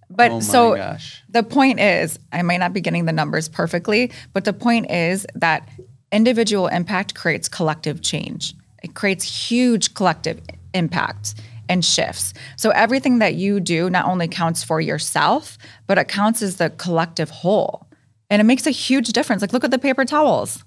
[0.10, 1.23] But Oh so gosh.
[1.30, 5.25] the point is, I might not be getting the numbers perfectly, but the point is
[5.34, 5.67] that
[6.12, 8.54] individual impact creates collective change.
[8.84, 10.39] It creates huge collective
[10.75, 11.34] impact
[11.69, 12.34] and shifts.
[12.58, 16.69] So everything that you do not only counts for yourself, but it counts as the
[16.71, 17.88] collective whole.
[18.30, 19.41] And it makes a huge difference.
[19.41, 20.63] Like look at the paper towels.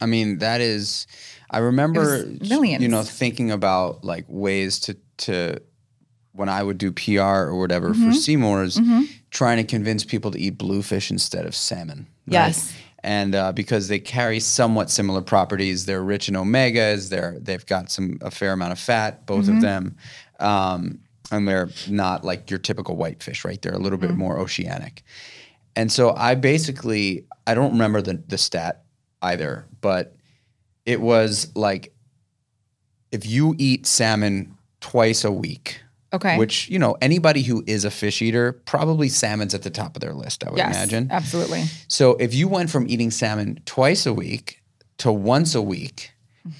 [0.00, 1.06] I mean, that is.
[1.50, 2.82] I remember, millions.
[2.82, 5.60] you know, thinking about like ways to to
[6.32, 8.10] when I would do PR or whatever Mm-hmm.
[8.10, 8.80] for Seamore's,
[9.30, 12.06] trying to convince people to eat bluefish instead of salmon.
[12.26, 12.32] right?
[12.34, 12.72] Yes.
[13.04, 17.10] And uh, because they carry somewhat similar properties, they're rich in omegas.
[17.10, 19.56] They're they've got some a fair amount of fat, both Mm-hmm.
[19.56, 19.96] of them,
[20.40, 20.98] um,
[21.30, 23.60] and they're not like your typical whitefish, right?
[23.62, 24.08] They're a little Mm-hmm.
[24.08, 25.02] bit more oceanic.
[25.76, 28.82] And so I basically I don't remember the the stat
[29.22, 30.16] either, but
[30.84, 31.92] it was like
[33.12, 35.80] if you eat salmon twice a week,
[36.12, 36.38] Okay.
[36.38, 40.00] which you know anybody who is a fish eater probably salmon's at the top of
[40.00, 40.42] their list.
[40.42, 41.08] I would yes, imagine.
[41.10, 41.64] Absolutely.
[41.88, 44.62] So if you went from eating salmon twice a week
[44.98, 46.12] to once a week,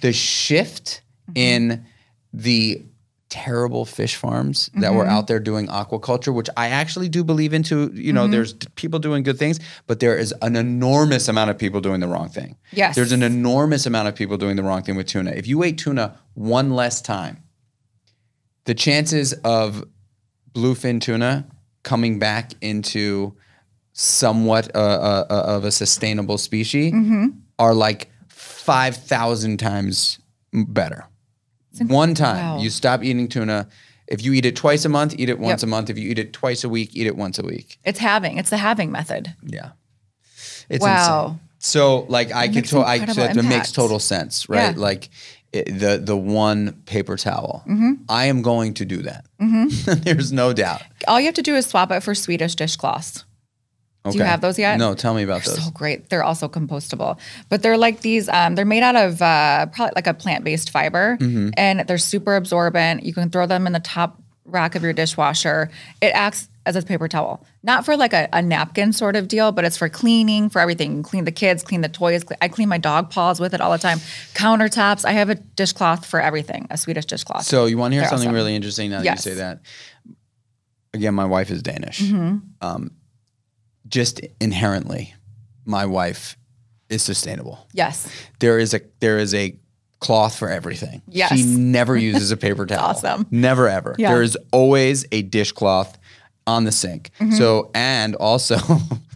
[0.03, 1.37] the shift mm-hmm.
[1.37, 1.87] in
[2.33, 2.83] the
[3.29, 5.13] terrible fish farms that were mm-hmm.
[5.13, 8.33] out there doing aquaculture, which I actually do believe into, you know, mm-hmm.
[8.33, 12.09] there's people doing good things, but there is an enormous amount of people doing the
[12.09, 12.57] wrong thing.
[12.73, 12.97] Yes.
[12.97, 15.33] There's an enormous amount of people doing the wrong thing with tuna.
[15.33, 17.43] If you ate tuna one less time,
[18.69, 19.83] the chances of
[20.53, 21.47] bluefin tuna
[21.85, 23.35] coming back into
[23.95, 26.93] somewhat uh, uh, uh, of a sustainable species
[27.59, 30.19] are like 5,000 times
[30.53, 31.07] better.
[31.87, 32.59] One time Wow.
[32.63, 33.69] you stop eating tuna,
[34.07, 35.69] If you eat it twice a month, eat it once Yep.
[35.69, 35.91] a month.
[35.91, 37.79] If you eat it twice a week, eat it once a week.
[37.85, 38.39] It's having.
[38.39, 39.35] It's the having method.
[39.43, 39.71] Yeah.
[40.71, 41.25] It's Wow.
[41.27, 41.41] insane.
[41.59, 44.75] So like I can, to- I incredible that makes total sense, right?
[44.75, 44.81] Yeah.
[44.89, 45.11] Like it,
[45.53, 47.63] the the one paper towel.
[47.67, 47.93] Mm-hmm.
[48.09, 49.25] I am going to do that.
[50.05, 50.83] There's no doubt.
[51.07, 53.25] All you have to do is swap it for Swedish dishcloths.
[54.07, 54.13] Okay.
[54.13, 54.79] Do you have those yet?
[54.79, 55.63] No, tell me about those.
[55.65, 56.09] So great.
[56.09, 58.29] They're also compostable, but they're like these.
[58.29, 61.51] Um, they're made out of uh, probably like a plant based fiber, Mm-hmm.
[61.57, 63.03] and they're super absorbent.
[63.03, 65.71] You can throw them in the top rack of your dishwasher.
[66.01, 69.51] It acts as a paper towel, not for like a, a napkin sort of deal,
[69.53, 71.03] but it's for cleaning, for everything.
[71.03, 72.25] Clean the kids, clean the toys.
[72.43, 73.99] I clean my dog paws with it all the time.
[74.35, 75.05] Countertops.
[75.05, 76.67] I have a dishcloth for everything.
[76.71, 77.45] A Swedish dishcloth.
[77.45, 78.35] So you want to hear They're something awesome.
[78.35, 79.25] really interesting now that Yes.
[79.27, 79.61] you say that?
[80.95, 82.01] Again, my wife is Danish.
[82.01, 82.39] Mm-hmm.
[82.61, 82.91] Um,
[83.89, 85.15] just inherently,
[85.65, 86.37] my wife
[86.89, 87.67] is sustainable.
[87.73, 88.09] yes.
[88.39, 89.59] There is a there is a
[90.01, 91.03] cloth for everything.
[91.09, 91.33] Yes.
[91.37, 92.91] She never uses a paper towel.
[92.91, 93.27] awesome.
[93.31, 93.95] Never ever.
[93.99, 94.13] Yeah.
[94.13, 95.98] There is always a dishcloth
[96.49, 97.11] on the sink.
[97.21, 97.33] Mm-hmm.
[97.35, 98.57] So and also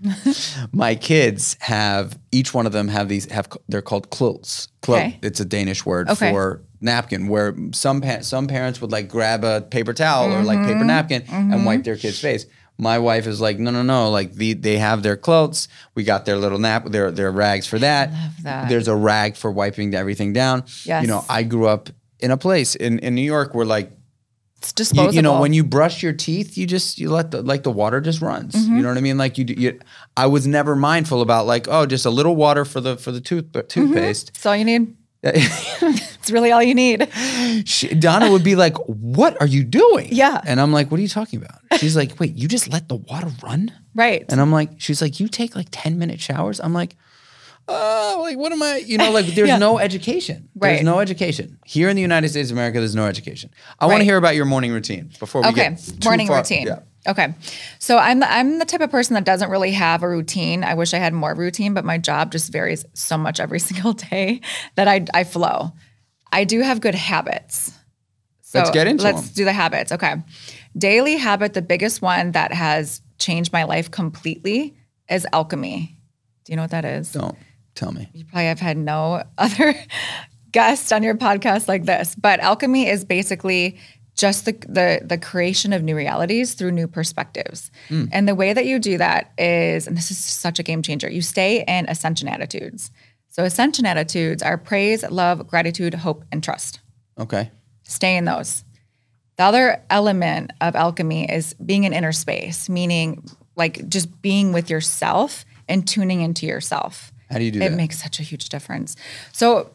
[0.73, 4.69] my kids have each one of them have these have they're called quilts.
[4.83, 4.99] Quilt.
[5.01, 5.19] Okay.
[5.23, 6.31] It's a Danish word Okay.
[6.31, 10.59] for napkin where some pa- some parents would like grab a paper towel or like
[10.59, 10.73] Mm-hmm.
[10.73, 12.47] paper napkin and wipe their kid's face.
[12.79, 14.11] My wife is like, no, no, no.
[14.11, 15.69] Like the, they have their quilts.
[15.95, 18.11] We got their little nap, their their rags for that.
[18.43, 18.69] that.
[18.69, 20.65] There's a rag for wiping everything down.
[20.85, 21.03] Yes.
[21.03, 23.91] You know, I grew up in a place in, in New York where like
[24.63, 25.15] It's you, disposable.
[25.15, 28.01] you know when you brush your teeth, you just you let the like the water
[28.01, 28.55] just runs.
[28.55, 28.77] Mm-hmm.
[28.77, 29.19] You know what I mean?
[29.19, 29.81] Like you, you,
[30.17, 33.21] I was never mindful about like oh just a little water for the for the
[33.21, 33.67] tooth Mm-hmm.
[33.69, 34.33] toothpaste.
[34.35, 34.97] That's all you need.
[36.23, 37.09] It's really all you need.
[37.65, 40.41] she, Donna would be like, "What are you doing?" Yeah.
[40.47, 42.95] and I'm like, "What are you talking about?" She's like, "Wait, you just let the
[42.95, 44.25] water run?" Right.
[44.29, 46.95] And I'm like, she's like, "You take like ten minute showers?" I'm like.
[47.75, 48.77] Oh, like what am I?
[48.77, 49.59] You know, like there's Yeah.
[49.59, 50.49] no education.
[50.55, 50.73] Right.
[50.75, 52.79] There's no education here in the United States of America.
[52.79, 53.51] There's no education.
[53.79, 56.67] I want to hear about your morning routine before we Okay, get morning far- routine.
[56.67, 56.81] Yeah.
[57.09, 57.35] Okay,
[57.81, 60.63] so I'm the, I'm the type of person that doesn't really have a routine.
[60.63, 63.93] I wish I had more routine, but my job just varies so much every single
[63.93, 64.41] day
[64.77, 65.73] that I I flow.
[66.31, 67.73] I do have good habits.
[68.43, 69.13] So Let's get into it.
[69.15, 69.35] Let's them.
[69.35, 69.91] do the habits.
[69.93, 70.15] Okay,
[70.77, 71.55] daily habit.
[71.55, 74.77] The biggest one that has changed my life completely
[75.11, 75.99] is alchemy.
[76.45, 77.13] Do you know what that is?
[77.13, 77.37] Don't
[77.75, 78.09] tell me.
[78.13, 79.75] you probably have had no other
[80.53, 83.79] guest on your podcast like this, but alchemy is basically
[84.15, 87.71] just the, the the creation of new realities through new perspectives.
[87.89, 88.05] Hmm.
[88.13, 91.11] And the way that you do that is, and this is such a game changer,
[91.11, 92.91] you stay in ascension attitudes.
[93.29, 96.81] So ascension attitudes are praise, love, gratitude, hope, and trust.
[97.19, 97.51] Okay.
[97.85, 98.65] Stay in those.
[99.39, 103.25] The other element of alchemy is being in inner space, meaning
[103.57, 107.73] like just being with yourself and tuning into yourself How do you do it that?
[107.73, 108.95] It makes such a huge difference.
[109.33, 109.71] So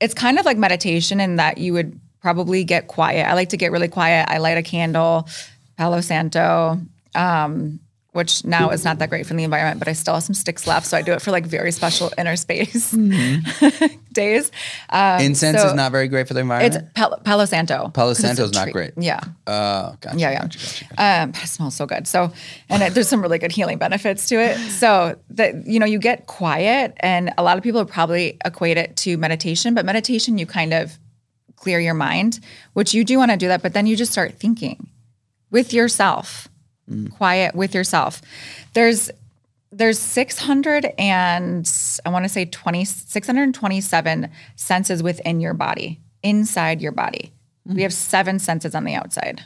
[0.00, 3.26] it's kind of like meditation in that you would probably get quiet.
[3.26, 4.28] I like to get really quiet.
[4.28, 5.28] I light a candle,
[5.76, 6.80] Palo Santo,
[7.14, 7.80] um,
[8.12, 10.66] which now is not that great for the environment, but I still have some sticks
[10.66, 10.86] left.
[10.86, 12.90] So I do it for like very special inner space
[14.12, 14.50] days.
[14.88, 16.74] Um, Incense so is not very great for the environment.
[16.74, 17.22] It's Palo, Santo.
[17.24, 17.88] Palo Santo.
[17.90, 18.92] Palo a Santo's not great.
[18.96, 19.20] Yeah.
[19.46, 20.18] Oh, gotcha.
[20.18, 20.42] Yeah, yeah.
[20.42, 21.22] Gotcha, gotcha, gotcha.
[21.22, 22.06] Um, it smells so good.
[22.08, 22.32] So,
[22.68, 24.56] and it, there's some really good healing benefits to it.
[24.70, 28.96] So that you know, you get quiet, and a lot of people probably equate it
[28.98, 29.74] to meditation.
[29.74, 30.98] But meditation, you kind of
[31.56, 32.40] clear your mind,
[32.72, 33.62] which you do want to do that.
[33.62, 34.88] But then you just start thinking
[35.50, 36.48] with yourself,
[37.10, 38.22] quiet with yourself.
[38.74, 39.10] There's
[39.72, 41.70] there's 600 and
[42.04, 47.32] I want to say 20 627 senses within your body, inside your body.
[47.66, 49.42] We have seven senses on the outside.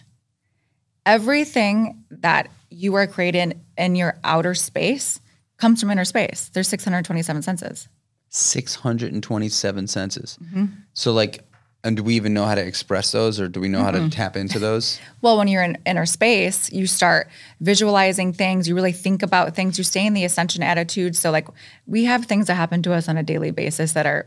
[1.04, 5.20] Everything that you are created in your outer space
[5.58, 6.50] comes from inner space.
[6.54, 7.88] There's 627 senses.
[8.30, 10.38] 627 senses.
[10.42, 10.64] Mm-hmm.
[10.94, 11.44] So, like,
[11.84, 14.08] and do we even know how to express those or do we know how to
[14.08, 14.98] tap into those?
[15.20, 17.28] Well, when you're in inner space, you start
[17.60, 18.66] visualizing things.
[18.66, 19.76] You really think about things.
[19.76, 21.14] You stay in the ascension attitude.
[21.14, 21.46] So, like,
[21.86, 24.26] we have things that happen to us on a daily basis that are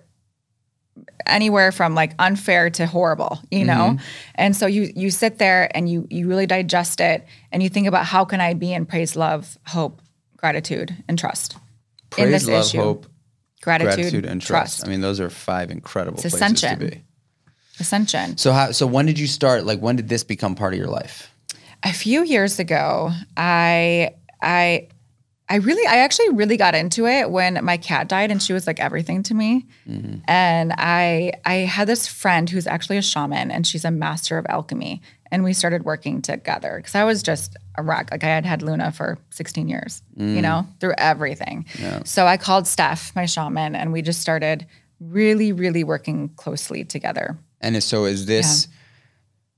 [1.25, 3.73] anywhere from like unfair to horrible, you know.
[3.73, 4.05] Mm-hmm.
[4.35, 7.87] And so you you sit there and you you really digest it and you think
[7.87, 10.01] about how can I be in praise, love, hope,
[10.37, 11.55] gratitude, and trust
[12.17, 12.77] in Praise, this love, issue.
[12.77, 13.07] hope,
[13.61, 14.85] Gratitude, gratitude, and trust.
[14.85, 17.03] I mean, those are five incredible It's places to be.
[17.79, 18.37] Ascension.
[18.37, 18.71] So, how?
[18.71, 19.65] So, when did you start?
[19.65, 21.31] Like, when did this become part of your life?
[21.83, 24.11] a few years ago i
[24.41, 24.87] i
[25.49, 28.67] i really i actually really got into it when my cat died and she was
[28.67, 30.17] like everything to me mm-hmm.
[30.27, 34.45] and i i had this friend who's actually a shaman and she's a master of
[34.49, 38.45] alchemy and we started working together because i was just a wreck like i had
[38.45, 40.79] had luna for 16 years you know mm.
[40.79, 41.65] through everything
[42.05, 44.65] so i called steph my shaman and we just started
[44.99, 48.67] really really working closely together And so, is this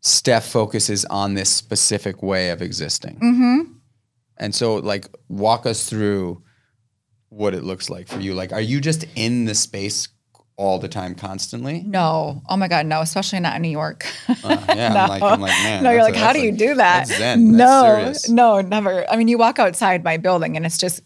[0.02, 3.16] Steph focuses on this specific way of existing.
[3.20, 3.74] Mm-hmm.
[4.38, 6.42] And so, like, walk us through
[7.28, 8.34] what it looks like for you.
[8.34, 10.08] Like, are you just in the space
[10.56, 11.84] all the time, constantly?
[11.86, 12.42] No.
[12.48, 14.06] Oh my God, no, especially not in New York.
[14.30, 14.36] Uh,
[14.70, 15.84] yeah, I'm like, I'm like, man.
[15.84, 17.10] no, you're like, a- how do you do that?
[17.38, 19.10] No, no, never.
[19.12, 21.02] I mean, you walk outside my building and it's just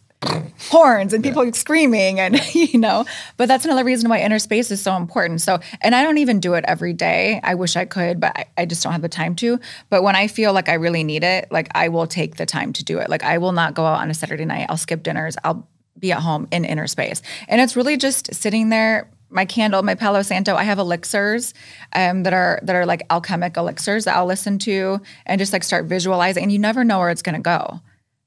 [0.69, 3.05] horns and people screaming and you know
[3.37, 5.41] but that's another reason why inner space is so important.
[5.41, 7.39] So and i don't even do it every day.
[7.43, 9.59] I wish i could but I, I just don't have the time to.
[9.89, 12.73] But when i feel like i really need it like i will take the time
[12.73, 13.09] to do it.
[13.09, 14.67] Like i will not go out on a saturday night.
[14.69, 15.35] I'll skip dinners.
[15.43, 15.67] I'll
[15.99, 17.21] be at home in inner space.
[17.47, 20.55] And it's really just sitting there my candle, my Palo Santo.
[20.55, 21.53] I have elixirs
[21.93, 25.63] um, that are that are like alchemic elixirs that I'll listen to and just like
[25.63, 26.43] start visualizing.
[26.43, 27.81] And you never know where it's gonna go,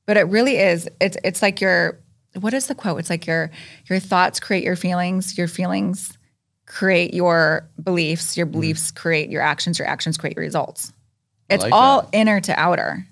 [0.07, 0.89] but it really is.
[1.01, 1.99] It's it's like your
[2.41, 3.01] what is the quote?
[3.01, 3.51] It's like your
[3.89, 5.37] your thoughts create your feelings.
[5.37, 6.17] Your feelings
[6.67, 8.37] create your beliefs.
[8.37, 8.53] Your mm-hmm.
[8.53, 9.79] beliefs create your actions.
[9.79, 10.93] Your actions create your results.
[11.49, 12.11] It's like all that.
[12.13, 13.07] inner to outer.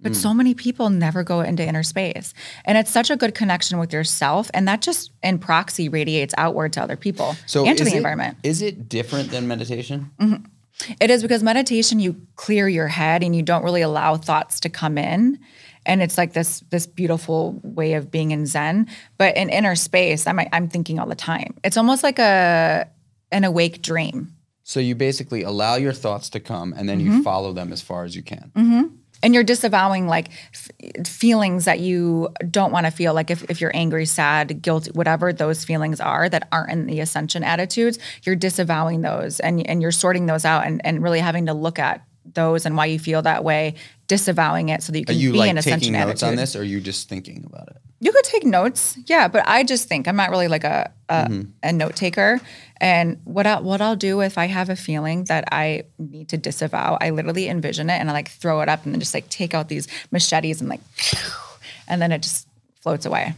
[0.00, 0.16] But mm.
[0.16, 2.32] so many people never go into inner space.
[2.64, 4.48] And it's such a good connection with yourself.
[4.54, 7.96] And that just in proxy radiates outward to other people So and to the it-
[7.96, 8.38] environment.
[8.44, 10.10] Is it different than meditation?
[10.20, 10.44] Mm-hmm.
[11.00, 14.68] It is because meditation, you clear your head and you don't really allow thoughts to
[14.68, 15.40] come in.
[15.86, 18.86] And it's like this this beautiful way of being in Zen.
[19.16, 21.54] But in inner space, I'm I'm thinking all the time.
[21.64, 22.88] It's almost like a
[23.32, 24.32] an awake dream.
[24.64, 27.16] So you basically allow your thoughts to come and then Mm-hmm.
[27.18, 28.52] you follow them as far as you can.
[29.22, 33.60] and you're disavowing like f- feelings that you don't want to feel like if, if
[33.60, 38.36] you're angry sad guilty whatever those feelings are that aren't in the ascension attitudes you're
[38.36, 42.04] disavowing those and, and you're sorting those out and, and really having to look at
[42.34, 43.74] those and why you feel that way
[44.08, 46.28] disavowing it so that you Are can you be like in ascension taking notes attitude
[46.30, 47.76] on this or are you just thinking about it?
[48.00, 51.24] you could take notes, yeah, but I just think I'm not really like a a,
[51.24, 51.50] mm-hmm.
[51.64, 52.40] a note taker.
[52.80, 56.36] And what I, what I'll do if I have a feeling that I need to
[56.36, 59.28] disavow, I literally envision it and I like throw it up and then just like
[59.30, 60.80] take out these machetes and like,
[61.88, 62.46] and then it just
[62.82, 63.34] floats away.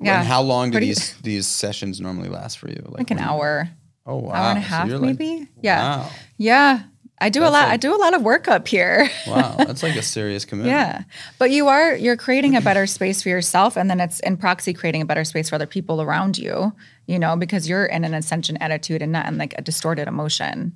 [0.00, 2.82] Yeah, And how long do pretty- these these sessions normally last for you?
[2.88, 3.68] like an when- hour,
[4.06, 4.32] Oh wow.
[4.32, 5.48] hour and a half, you're like- maybe.
[5.60, 6.10] Yeah, Wow.
[6.38, 6.82] yeah.
[7.22, 7.52] I do a lot.
[7.52, 9.08] like- I do a lot of work up here.
[9.26, 9.54] Wow.
[9.58, 10.72] That's like a serious commitment.
[10.72, 11.02] Yeah.
[11.38, 14.72] But you are you're creating a better space for yourself and then it's in proxy
[14.72, 16.72] creating a better space for other people around you,
[17.06, 20.72] you know, because you're in an ascension attitude and not in like a distorted emotion.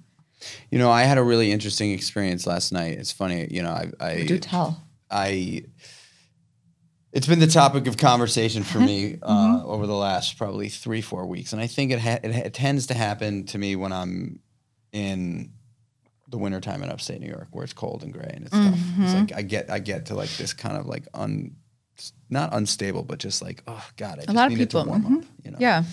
[0.70, 2.98] You know, I had a really interesting experience last night.
[2.98, 4.82] It's funny, you know, I I Do tell.
[5.10, 5.64] I
[7.12, 11.26] it's been the topic of conversation for me uh, over the last probably three four
[11.26, 13.92] weeks, and I think it, ha- it, ha- it tends to happen to me when
[13.92, 14.40] I'm
[14.92, 15.52] in
[16.28, 18.78] the wintertime in upstate New York, where it's cold and gray and it's tough.
[18.98, 21.56] It's like I get I get to like this kind of like un
[22.30, 24.90] not unstable, but just like oh god, I just lot of need it to people,
[24.90, 25.24] warm up.
[25.44, 25.84] You know, Yeah.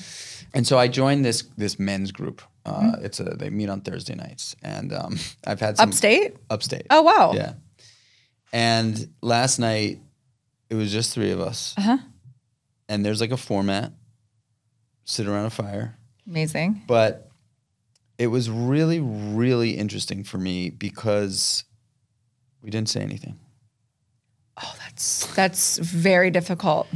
[0.54, 2.41] and so I joined this this men's group.
[2.65, 3.06] Uh, Mm-hmm.
[3.06, 5.17] It's a they meet on Thursday nights, and um,
[5.48, 6.36] I've had some Upstate?
[6.50, 6.88] upstate.
[6.89, 7.34] Oh wow.
[7.34, 7.54] Yeah.
[8.54, 10.00] And last night,
[10.70, 11.74] it was just three of us.
[11.78, 11.98] Uh-huh.
[12.89, 13.94] And there's like a format
[15.06, 15.98] sit around a fire.
[16.28, 16.84] Amazing.
[16.88, 17.31] But
[18.22, 21.64] it was really, really interesting for me because
[22.62, 23.40] we didn't say anything.
[24.62, 26.88] Oh, that's that's very difficult.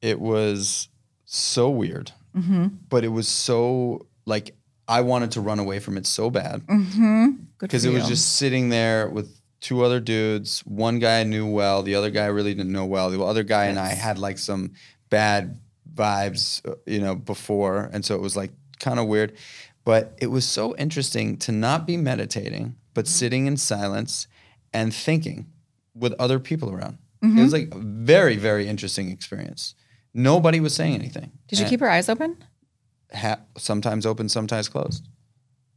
[0.00, 0.88] It was
[1.26, 2.68] so weird, Mm-hmm.
[2.88, 4.54] but it was so like
[4.88, 7.26] I wanted to run away from it so bad Mm-hmm.
[7.58, 9.28] Because it was just sitting there with
[9.60, 10.60] two other dudes.
[10.60, 13.10] One guy I knew well, the other guy I really didn't know well.
[13.10, 14.72] The other guy and I had like some
[15.10, 15.58] bad
[15.94, 19.34] vibes, uh, you know, before, and so it was like kind of weird.
[19.84, 23.10] But it was so interesting to not be meditating, but Mm-hmm.
[23.10, 24.26] sitting in silence
[24.72, 25.46] and thinking
[25.94, 26.98] with other people around.
[27.22, 27.42] It Mm-hmm.
[27.42, 29.74] was like a very, very interesting experience.
[30.14, 31.32] Nobody was saying anything.
[31.48, 32.36] Did you keep your eyes open?
[33.12, 35.06] ha- sometimes open, sometimes closed.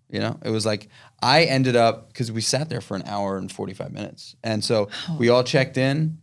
[0.09, 0.89] You know, it was like
[1.21, 4.63] I ended up because we sat there for an hour and forty five minutes, and
[4.63, 6.19] so we all checked in.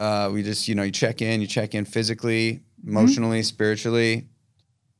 [0.00, 4.26] Uh, we just, you know, you check in, you check in physically, emotionally, spiritually,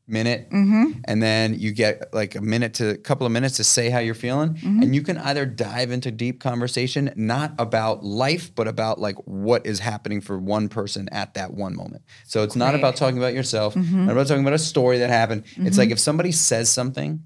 [0.07, 1.01] minute, mm-hmm.
[1.05, 3.99] and then you get like a minute to a couple of minutes to say how
[3.99, 4.83] you're feeling, mm-hmm.
[4.83, 9.65] and you can either dive into deep conversation, not about life, but about like what
[9.67, 12.03] is happening for one person at that one moment.
[12.27, 14.07] So it's not about talking about yourself, mm-hmm.
[14.07, 15.45] not about talking about a story that happened.
[15.57, 17.23] It's like if somebody says something,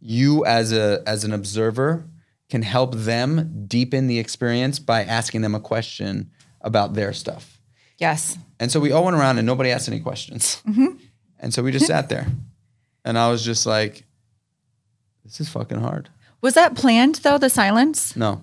[0.00, 2.08] you as a as an observer
[2.48, 7.60] can help them deepen the experience by asking them a question about their stuff.
[7.98, 8.38] Yes.
[8.60, 10.62] And so we all went around and nobody asked any questions.
[11.40, 12.26] And so we just sat there.
[13.04, 14.04] And I was just like,
[15.24, 16.08] this is fucking hard.
[16.40, 18.16] Was that planned though, the silence?
[18.16, 18.42] No.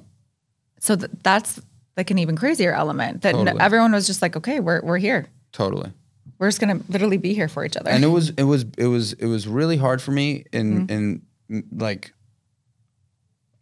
[0.80, 1.62] So th- that's
[1.98, 3.60] like an even crazier element that Totally.
[3.60, 5.28] everyone was just like, okay, we're, we're here.
[5.52, 5.92] Totally.
[6.38, 7.90] We're just going to literally be here for each other.
[7.90, 11.22] And it was it was it was it was really hard for me in in
[11.50, 12.14] mm, like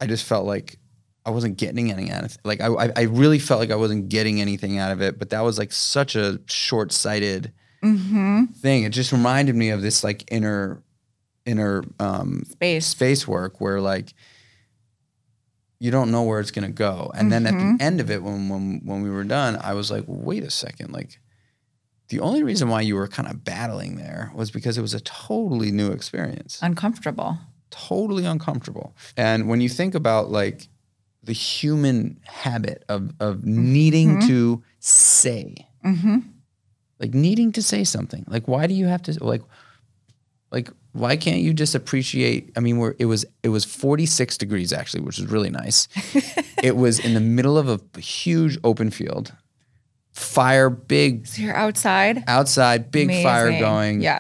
[0.02, 0.80] I just felt like
[1.24, 2.38] I wasn't getting any out of it.
[2.44, 5.20] Like I, I I really felt like I wasn't getting anything out of it.
[5.20, 7.54] But that was like such a short sighted
[7.84, 8.46] Mm-hmm.
[8.54, 8.84] thing.
[8.84, 10.82] It just reminded me of this like inner
[11.46, 12.88] inner um, Space.
[12.88, 14.14] space work where like
[15.80, 17.12] you don't know where it's gonna go.
[17.14, 17.76] And then at the mm-hmm.
[17.82, 20.94] end of it, when when when we were done, I was like, wait a second,
[20.94, 21.20] like
[22.08, 25.00] the only reason why you were kind of battling there was because it was a
[25.02, 27.38] totally new experience Uncomfortable.
[27.70, 28.96] totally uncomfortable.
[29.18, 30.70] And when you think about like
[31.24, 34.28] the human habit of of needing mm-hmm.
[34.28, 35.56] to say,
[37.04, 39.44] like needing to say something, like why do you have to like
[40.52, 42.52] like why can't you just appreciate?
[42.56, 45.88] I mean, we're, it was it was 46 degrees actually, which was really nice.
[46.64, 49.34] it was in the middle of a huge open field,
[50.14, 52.24] fire, big So you're outside.
[52.28, 54.20] outside, big fire going Yeah.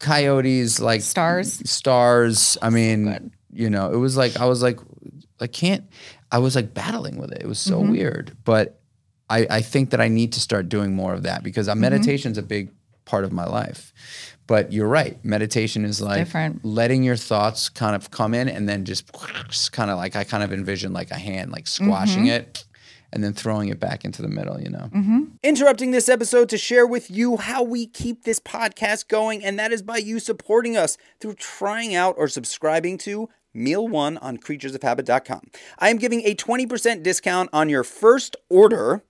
[0.00, 1.62] coyotes like Stars.
[1.68, 3.30] stars i mean good.
[3.52, 4.78] you know it was like i was like
[5.40, 5.84] i can't
[6.30, 7.92] i was like battling with it it was so Mm-hmm.
[7.92, 8.78] weird but
[9.30, 11.80] i i think that i need to start doing more of that because uh, Mm-hmm.
[11.82, 12.70] meditation's a big
[13.04, 13.92] part of my life
[14.46, 16.64] but you're right meditation is like different.
[16.64, 19.10] letting your thoughts kind of come in and then just,
[19.48, 22.30] just kind of like i kind of envision like a hand like squashing Mm-hmm.
[22.48, 22.64] it
[23.12, 24.90] and then throwing it back into the middle you know
[25.42, 29.70] Interrupting this episode to share with you how we keep this podcast going, and that
[29.72, 35.40] is by you supporting us through trying out or subscribing to Meal One on creaturesofhabit.com.
[35.78, 39.04] I am giving a 20% discount on your first order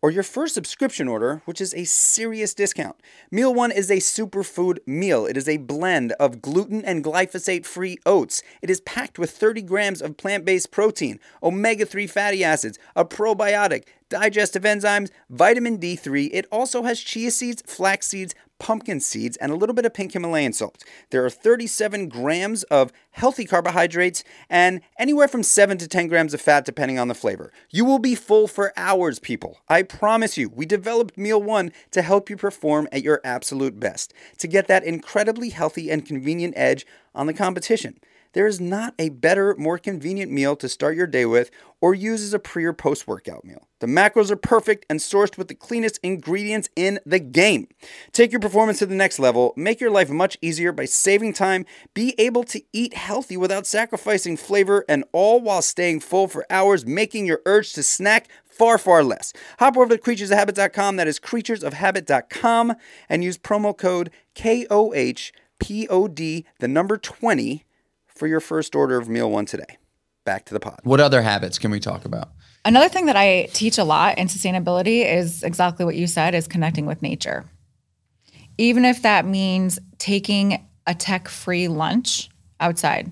[0.00, 2.96] or your first subscription order, which is a serious discount.
[3.30, 5.26] Meal One is a superfood meal.
[5.26, 8.42] It is a blend of gluten and glyphosate free oats.
[8.62, 13.04] It is packed with 30 grams of plant based protein, omega 3 fatty acids, a
[13.04, 16.30] probiotic, digestive enzymes, vitamin D3.
[16.32, 20.12] It also has chia seeds, flax seeds, pumpkin seeds, and a little bit of pink
[20.12, 20.84] Himalayan salt.
[21.10, 26.40] There are 37 grams of healthy carbohydrates and anywhere from 7 to 10 grams of
[26.40, 27.52] fat, depending on the flavor.
[27.70, 29.60] You will be full for hours, people.
[29.68, 30.48] I promise you.
[30.48, 34.84] We developed Meal One to help you perform at your absolute best, to get that
[34.84, 37.98] incredibly healthy and convenient edge on the competition.
[38.32, 41.50] There is not a better, more convenient meal to start your day with
[41.80, 43.68] or use as a pre or post workout meal.
[43.80, 47.68] The macros are perfect and sourced with the cleanest ingredients in the game.
[48.12, 51.64] Take your performance to the next level, make your life much easier by saving time,
[51.94, 56.84] be able to eat healthy without sacrificing flavor, and all while staying full for hours,
[56.84, 59.32] making your urge to snack far, far less.
[59.60, 62.74] Hop over to creaturesofhabit.com, that is creaturesofhabit.com,
[63.08, 65.30] and use promo code KOHPOD,
[66.58, 67.64] the number 20,
[68.18, 69.78] for your first order of Meal One today.
[70.24, 70.80] Back to the pod.
[70.82, 72.28] what other habits can we talk about
[72.64, 76.46] Another thing that I teach a lot in sustainability is exactly what you said is
[76.46, 77.46] connecting with nature.
[78.58, 82.28] Even if that means taking a tech-free lunch
[82.60, 83.10] outside.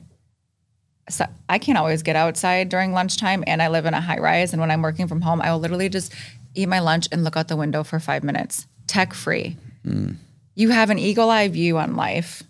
[1.08, 4.52] So I can't always get outside during lunchtime and I live in a high rise
[4.52, 6.12] and when I'm working from home, I will literally just
[6.54, 8.66] eat my lunch and look out the window for 5 minutes.
[8.88, 9.56] Tech-free.
[9.84, 10.12] Hmm.
[10.54, 12.42] You have an eagle-eye view on life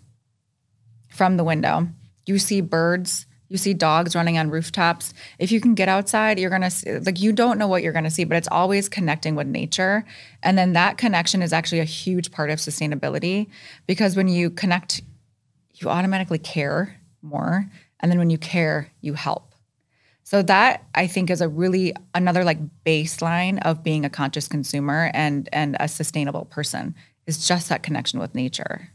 [1.07, 1.87] from the window.
[2.27, 5.13] You see birds, you see dogs running on rooftops.
[5.39, 8.11] If you can get outside, you're gonna see, like you don't know what you're gonna
[8.11, 10.05] see, but it's always connecting with nature.
[10.43, 13.47] And then that connection is actually a huge part of sustainability
[13.87, 15.01] because when you connect,
[15.75, 17.65] you automatically care more.
[17.99, 19.55] And then when you care, you help.
[20.23, 25.09] So that I think is a really another like baseline of being a conscious consumer
[25.13, 26.95] and and a sustainable person
[27.27, 28.89] is just that connection with nature.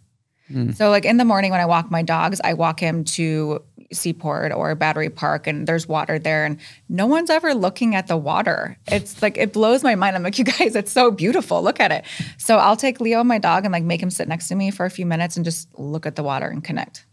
[0.52, 0.76] Mm.
[0.76, 4.52] So like in the morning when I walk my dogs, I walk him to Seaport
[4.52, 8.78] or Battery Park and there's water there and no one's ever looking at the water.
[8.86, 10.16] It's like it blows my mind.
[10.16, 11.62] I'm like, you guys, it's so beautiful.
[11.62, 12.04] Look at it.
[12.38, 14.86] So I'll take Leo, my dog, and like make him sit next to me for
[14.86, 17.06] a few minutes and just look at the water and connect.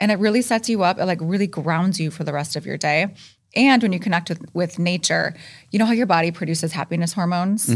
[0.00, 2.64] And it really sets you up, it like really grounds you for the rest of
[2.64, 3.14] your day.
[3.56, 5.34] And when you connect with, with nature,
[5.70, 7.74] you know how your body produces happiness hormones?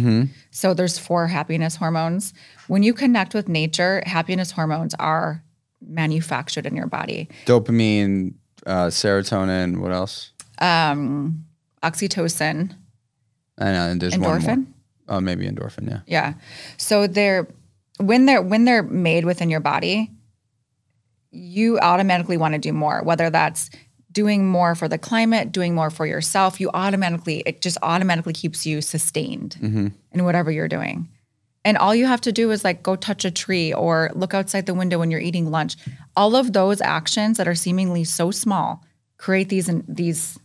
[0.50, 2.32] So there's four happiness hormones.
[2.68, 5.42] When you connect with nature, happiness hormones are
[5.86, 7.28] manufactured in your body.
[7.46, 8.34] dopamine
[8.66, 11.44] uh, serotonin what else Um,
[11.82, 12.74] oxytocin,
[13.58, 14.66] I know, and there's endorphin.
[15.08, 15.88] Oh, maybe endorphin.
[15.88, 16.00] Yeah.
[16.06, 16.34] Yeah.
[16.78, 17.46] So they're
[17.98, 20.10] when they're when they're made within your body,
[21.30, 23.70] you automatically want to do more, whether that's
[24.14, 28.64] doing more for the climate, doing more for yourself, you automatically it just automatically keeps
[28.64, 29.88] you sustained mm-hmm.
[30.12, 31.08] in whatever you're doing.
[31.66, 34.66] And all you have to do is like go touch a tree or look outside
[34.66, 35.76] the window when you're eating lunch.
[36.16, 38.84] All of those actions that are seemingly so small
[39.18, 40.38] create these these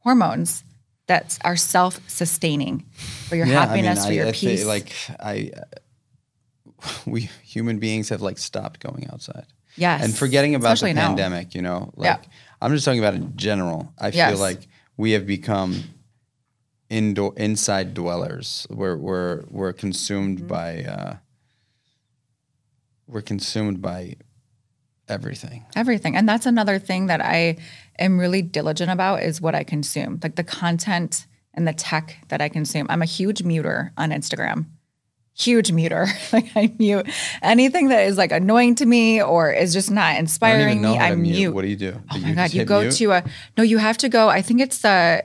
[0.00, 0.64] hormones
[1.06, 2.84] that are self-sustaining
[3.28, 4.64] for your happiness, for your I peace.
[4.64, 5.50] Like I,
[7.06, 9.46] we human beings have like stopped going outside.
[9.76, 10.04] Yes.
[10.04, 11.08] And forgetting about Especially the now.
[11.08, 12.30] pandemic, you know, like Yeah.
[12.60, 13.92] I'm just talking about in general.
[13.98, 14.30] I Yes.
[14.32, 15.82] feel like we have become
[16.90, 18.66] indoor inside dwellers.
[18.70, 20.46] We're we're we're consumed Mm-hmm.
[20.48, 21.16] by uh,
[23.06, 24.14] we're consumed by
[25.08, 25.64] everything.
[25.74, 26.14] Everything.
[26.16, 27.56] And that's another thing that I
[27.98, 32.40] am really diligent about is what I consume, like the content and the tech that
[32.40, 32.86] I consume.
[32.88, 34.66] I'm a huge muter on Instagram.
[35.40, 36.06] Huge muter.
[36.32, 37.06] like I mute
[37.42, 40.98] anything that is like annoying to me or is just not inspiring me.
[40.98, 41.32] I mute.
[41.32, 41.54] mute.
[41.54, 42.00] What do you do?
[42.10, 42.92] Oh Do my god, you go mute?
[42.94, 43.24] to a
[43.56, 44.28] no, you have to go.
[44.28, 45.24] I think it's the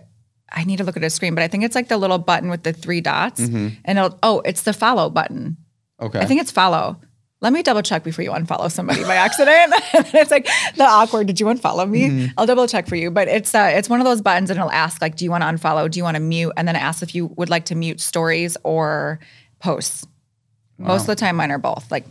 [0.51, 2.49] I need to look at a screen, but I think it's like the little button
[2.49, 3.41] with the three dots.
[3.41, 3.67] Mm-hmm.
[3.83, 5.57] And it'll oh, it's the follow button.
[6.01, 6.19] Okay.
[6.19, 6.99] I think it's follow.
[7.41, 9.73] Let me double check before you unfollow somebody by accident.
[9.93, 10.47] it's like
[10.77, 11.27] the awkward.
[11.27, 12.09] Did you unfollow me?
[12.09, 12.25] Mm-hmm.
[12.37, 13.11] I'll double check for you.
[13.11, 15.43] But it's uh, it's one of those buttons, and it'll ask like, do you want
[15.43, 15.91] to unfollow?
[15.91, 16.53] Do you want to mute?
[16.55, 19.19] And then it asks if you would like to mute stories or
[19.65, 20.05] posts.
[20.77, 21.89] Most of the time, mine are both.
[21.89, 22.05] Like,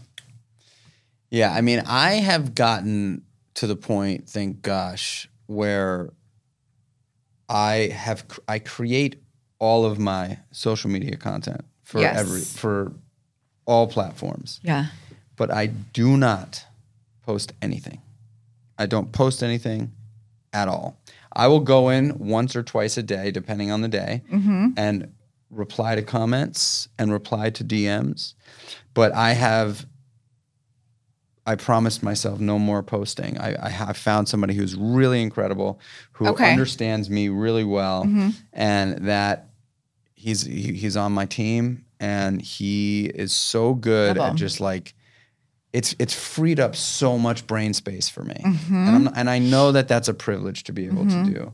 [1.30, 3.22] Yeah, I mean, I have gotten
[3.54, 6.10] to the point, thank gosh, where
[7.48, 9.22] I have I create
[9.58, 12.18] all of my social media content for Yes.
[12.18, 12.92] every for
[13.66, 14.86] all platforms, yeah,
[15.36, 16.64] but I do not
[17.22, 18.00] post anything.
[18.78, 19.92] I don't post anything
[20.52, 20.96] at all.
[21.32, 24.70] I will go in once or twice a day, depending on the day, mm-hmm.
[24.76, 25.12] and
[25.54, 28.34] reply to comments and reply to DMs.
[28.92, 29.86] But I have,
[31.46, 33.38] I promised myself no more posting.
[33.38, 35.80] I, I have found somebody who's really incredible,
[36.12, 36.50] who Okay.
[36.52, 38.30] understands me really well, mm-hmm.
[38.52, 39.50] and that
[40.14, 44.94] he's he, he's on my team, and he is so good at just like
[45.72, 48.74] it's it's freed up so much brain space for me, mm-hmm.
[48.74, 51.32] and I'm, and I know that that's a privilege to be able to mm-hmm.
[51.32, 51.52] do,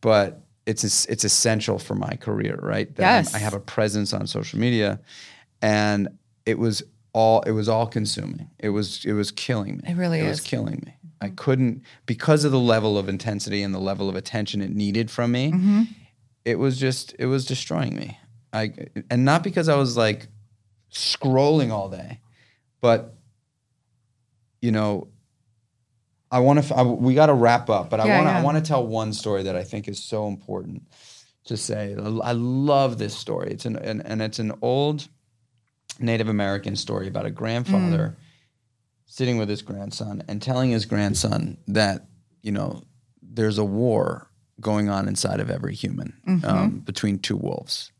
[0.00, 2.94] but it's it's essential for my career, right?
[2.96, 3.34] That I'm- Yes.
[3.34, 5.00] I have a presence on social media,
[5.62, 6.08] and
[6.44, 8.50] it was all it was all consuming.
[8.58, 9.84] It was it was killing me.
[9.90, 10.94] It really it was killing me.
[11.20, 15.10] I couldn't because of the level of intensity and the level of attention it needed
[15.10, 15.50] from me.
[15.52, 15.82] Mm-hmm.
[16.44, 18.18] It was just it was destroying me.
[18.52, 18.72] I
[19.10, 20.28] and not because I was like
[20.92, 22.20] scrolling all day,
[22.80, 23.14] but
[24.60, 25.08] you know,
[26.30, 26.84] I want to.
[26.84, 28.32] We got to wrap up, but I want to.
[28.32, 30.82] I want to tell one story that I think is so important
[31.44, 31.94] to say.
[31.94, 33.50] I love this story.
[33.52, 35.08] It's an and, and it's an old
[36.00, 38.24] Native American story about a grandfather mm.
[39.06, 42.06] sitting with his grandson and telling his grandson that
[42.42, 42.82] you know
[43.22, 44.28] there's a war
[44.60, 46.44] going on inside of every human mm-hmm.
[46.44, 47.92] um, between two wolves.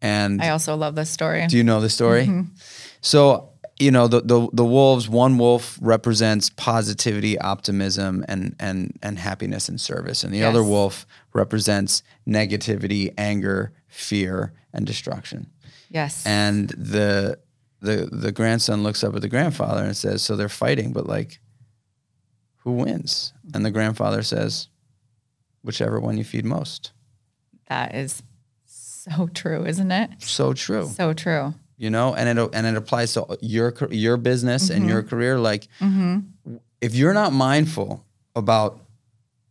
[0.00, 1.46] And I also love this story.
[1.46, 2.24] do you know the story?
[2.24, 2.54] Mm-hmm.
[3.02, 5.08] So you know the, the the wolves.
[5.08, 11.06] One wolf represents positivity, optimism, and and and happiness and service, and the other wolf
[11.32, 15.50] represents negativity, anger, fear, and destruction.
[15.90, 16.24] yes.
[16.26, 17.38] And the
[17.80, 21.40] the the grandson looks up at the grandfather and says, "So they're fighting, but like,
[22.58, 24.68] who wins?" And the grandfather says,
[25.62, 26.92] "Whichever one you feed most."
[27.68, 28.22] that is
[28.66, 30.10] so true, isn't it?
[30.18, 30.88] So true.
[30.88, 31.54] So true.
[31.82, 35.08] You know and it and it applies to your your business and your mm-hmm.
[35.10, 35.38] career.
[35.38, 36.20] Like mm-hmm.
[36.80, 38.06] if you're not mindful
[38.36, 38.78] about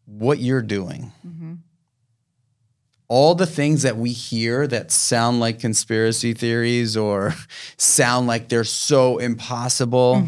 [0.05, 1.53] what you're doing mm-hmm.
[3.07, 7.33] all the things that we hear that sound like conspiracy theories or
[7.77, 10.27] sound like they're so impossible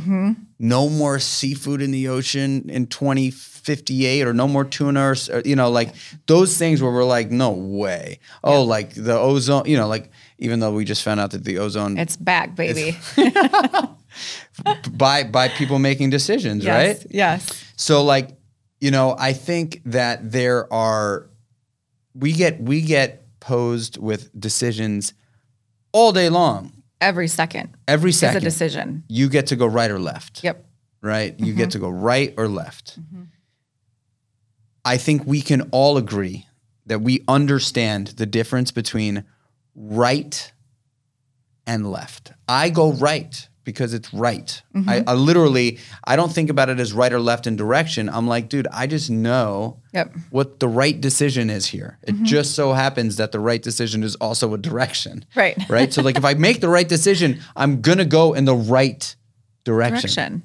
[0.64, 5.70] no more seafood in the ocean in 2058 or no more tuna or, you know
[5.70, 5.94] like
[6.26, 8.20] those things where we're like no way.
[8.46, 10.10] Oh like the ozone you know like
[10.44, 12.98] even though we just found out that the ozone It's back, baby.
[14.92, 17.00] by by people making decisions yes.
[17.00, 17.64] right Yes.
[17.76, 18.30] so like
[18.80, 21.30] you know i think that there are
[22.14, 25.14] we get we get posed with decisions
[25.92, 26.72] all day long
[27.02, 28.38] Every second every second.
[28.38, 29.04] is a decision.
[29.10, 30.64] you get to go right or left Yep.
[31.02, 31.38] right?
[31.40, 31.70] You get mm-hmm.
[31.72, 33.00] to go right or left.
[33.00, 33.24] Mm-hmm.
[34.86, 36.46] I think we can all agree
[36.86, 39.24] that we understand the difference between
[39.76, 40.52] right
[41.66, 42.34] and left.
[42.48, 44.62] I go right because it's right.
[44.76, 44.90] Mm-hmm.
[44.90, 48.10] I, I literally, I don't think about it as right or left in direction.
[48.10, 50.16] I'm like, dude, I just know Yep.
[50.32, 51.98] what the right decision is here.
[52.04, 52.26] It mm-hmm.
[52.26, 55.26] just so happens that the right decision is also a direction.
[55.36, 55.58] Right.
[55.70, 55.94] Right.
[55.94, 59.16] So, like, if I make the right decision, I'm going to go in the right
[59.64, 60.02] direction.
[60.02, 60.44] Direction.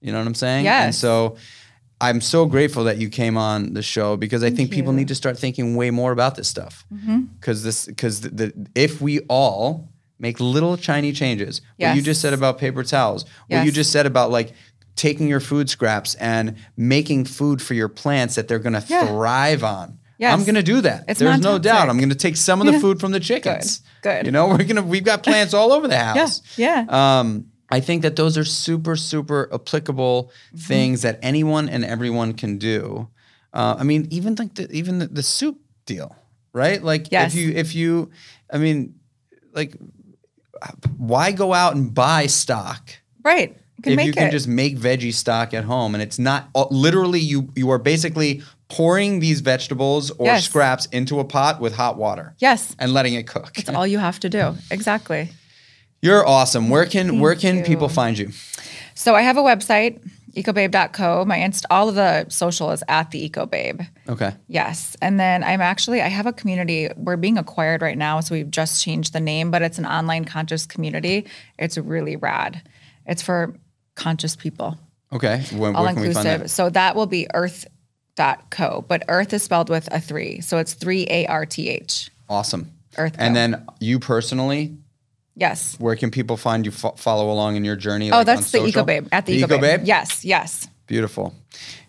[0.00, 0.66] You know what I'm saying?
[0.66, 1.36] And so
[2.00, 5.14] I'm so grateful that you came on the show because I think people need to
[5.14, 6.84] start thinking way more about this stuff.
[6.92, 7.20] Mm-hmm.
[7.38, 9.88] Because this, because the, the, if we all
[10.18, 14.06] make little tiny changes, what you just said about paper towels, what you just said
[14.06, 14.52] about like
[14.96, 19.06] taking your food scraps and making food for your plants that they're going to Yeah.
[19.06, 19.98] thrive on.
[20.18, 20.34] Yes.
[20.34, 21.04] I'm going to do that.
[21.08, 21.88] It's There's no doubt.
[21.88, 23.80] I'm going to take some of the food from the chickens.
[24.02, 24.26] Good.
[24.26, 26.42] You know, we're going to, we've got plants all over the house.
[26.58, 26.84] Yeah.
[26.88, 30.56] Um, I think that those are super, super applicable Mm-hmm.
[30.58, 33.08] things that anyone and everyone can do.
[33.52, 36.14] Uh, I mean, even like the, even the, the soup deal,
[36.52, 36.82] right?
[36.82, 37.34] Like Yes.
[37.34, 38.10] if you if you,
[38.52, 38.94] I mean,
[39.52, 39.76] like,
[40.96, 42.90] why go out and buy stock
[43.22, 43.56] Right.
[43.78, 44.30] You can if you can it.
[44.30, 48.42] just make veggie stock at home and it's not uh, literally you you are basically
[48.68, 50.44] pouring these vegetables or Yes.
[50.44, 52.76] scraps into a pot with hot water yes.
[52.78, 53.54] and letting it cook.
[53.54, 54.54] That's all you have to do.
[54.70, 55.30] Exactly.
[56.02, 56.70] You're awesome.
[56.70, 57.64] Where can where can you.
[57.64, 58.30] people find you?
[58.94, 60.00] So I have a website,
[60.34, 61.24] ecobabe.co.
[61.24, 63.86] My inst all of the social is at the ecobabe.
[64.08, 64.32] Okay.
[64.48, 64.96] Yes.
[65.02, 66.88] And then I'm actually I have a community.
[66.96, 70.24] We're being acquired right now, so we've just changed the name, but it's an online
[70.24, 71.26] conscious community.
[71.58, 72.62] It's really rad.
[73.06, 73.54] It's for
[73.94, 74.78] conscious people.
[75.12, 75.42] Okay.
[75.52, 76.40] When, All where can we find inclusive.
[76.42, 76.48] that?
[76.50, 78.84] So that will be earth.co.
[78.88, 80.40] But earth is spelled with a three.
[80.40, 82.10] So it's three A R T H.
[82.28, 82.70] Awesome.
[82.96, 83.14] Earth.
[83.18, 84.76] And then you personally,
[85.36, 85.76] Yes.
[85.78, 86.70] where can people find you?
[86.72, 88.10] Fo- follow along in your journey.
[88.10, 88.68] Oh, like, that's on the social?
[88.68, 89.08] Eco Babe.
[89.12, 89.78] At the, The Eco, Eco Babe.
[89.80, 89.86] Babe?
[89.86, 90.68] Yes, yes.
[90.86, 91.34] Beautiful.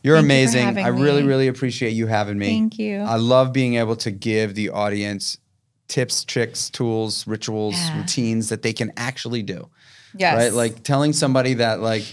[0.04, 0.66] You're Thank you amazing.
[0.66, 1.28] having I really, me.
[1.28, 2.48] really appreciate you having me.
[2.48, 3.00] Thank you.
[3.00, 5.38] I love being able to give the audience
[5.88, 7.98] tips, tricks, tools, rituals, Yeah.
[7.98, 9.70] routines that they can actually do.
[10.16, 10.36] Yes.
[10.38, 10.54] Right?
[10.54, 12.04] Like telling somebody that like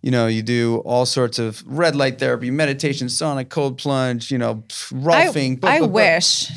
[0.00, 4.38] you know, you do all sorts of red light therapy, meditation, sauna, cold plunge, you
[4.38, 4.62] know,
[4.92, 5.54] roughing.
[5.54, 6.52] I, bu- I bu- wish.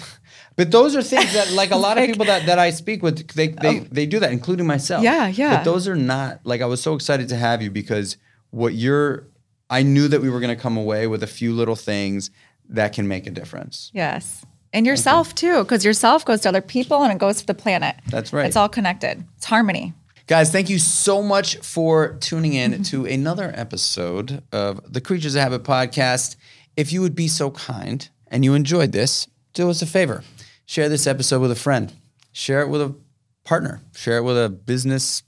[0.62, 3.30] But those are things that, like a lot of people that, that I speak with,
[3.30, 3.86] they, they, oh.
[3.92, 5.02] they do that, including myself.
[5.02, 5.04] Oh.
[5.04, 5.58] Yeah, yeah.
[5.58, 8.16] But those are not, like, I was so excited to have you because
[8.52, 9.26] what you're,
[9.72, 12.30] I knew that we were going to come away with a few little things
[12.70, 13.90] that can make a difference.
[13.92, 14.46] Yes.
[14.72, 17.96] And yourself too, because yourself goes to other people and it goes to the planet.
[18.10, 18.46] That's right.
[18.46, 19.26] It's all connected.
[19.38, 19.96] It's harmony.
[20.28, 22.84] Guys, thank you so much for tuning in mm-hmm.
[22.84, 26.36] to another episode of the Creatures of Habit podcast.
[26.78, 30.24] If you would be so kind and you enjoyed this, do us a favor.
[30.72, 31.92] Share this episode with a friend.
[32.32, 32.96] Share it with a
[33.44, 33.82] partner.
[33.94, 35.22] Share it with a business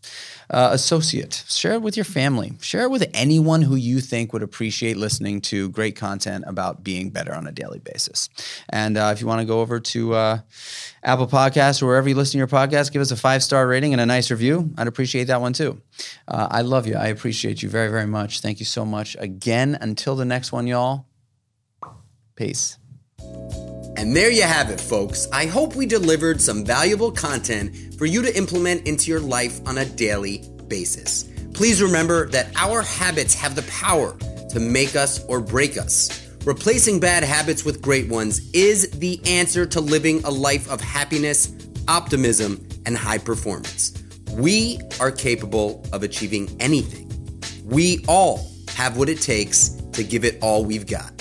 [0.50, 1.44] uh, associate.
[1.50, 2.54] Share it with your family.
[2.62, 7.10] Share it with anyone who you think would appreciate listening to great content about being
[7.10, 8.30] better on a daily basis.
[8.70, 10.40] And uh, if you want to go over to uh,
[11.04, 13.92] Apple Podcasts or wherever you listen to your podcast, give us a five star rating
[13.92, 14.72] and a nice review.
[14.78, 15.82] I'd appreciate that one too.
[16.26, 16.96] Uh, I love you.
[16.96, 18.40] I appreciate you very, very much.
[18.40, 19.18] Thank you so much.
[19.20, 21.06] Again, until the next one, y'all.
[22.38, 22.78] Peace.
[24.04, 25.30] And there you have it, folks.
[25.32, 29.78] I hope we delivered some valuable content for you to implement into your life on
[29.78, 31.24] a daily basis.
[31.54, 34.18] Please remember that our habits have the power
[34.50, 36.28] to make us or break us.
[36.44, 41.54] Replacing bad habits with great ones is the answer to living a life of happiness,
[41.88, 43.94] optimism, and high performance.
[44.32, 47.10] We are capable of achieving anything.
[47.64, 51.14] We all have what it takes to give it all we've got.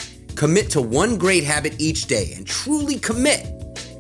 [0.43, 3.47] Commit to one great habit each day and truly commit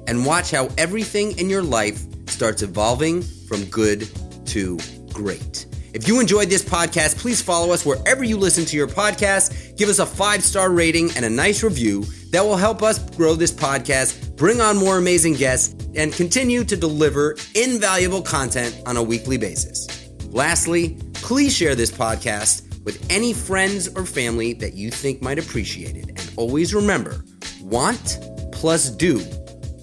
[0.08, 4.08] and watch how everything in your life starts evolving from good
[4.46, 4.76] to
[5.12, 5.66] great.
[5.94, 9.76] If you enjoyed this podcast, please follow us wherever you listen to your podcast.
[9.76, 13.36] Give us a five star rating and a nice review that will help us grow
[13.36, 19.02] this podcast, bring on more amazing guests, and continue to deliver invaluable content on a
[19.02, 19.86] weekly basis.
[20.30, 25.96] Lastly, please share this podcast with any friends or family that you think might appreciate
[25.96, 26.08] it.
[26.08, 27.24] And always remember
[27.62, 28.18] want
[28.52, 29.24] plus do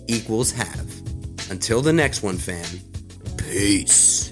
[0.07, 0.89] equals have.
[1.49, 2.65] Until the next one, fam,
[3.37, 4.28] peace.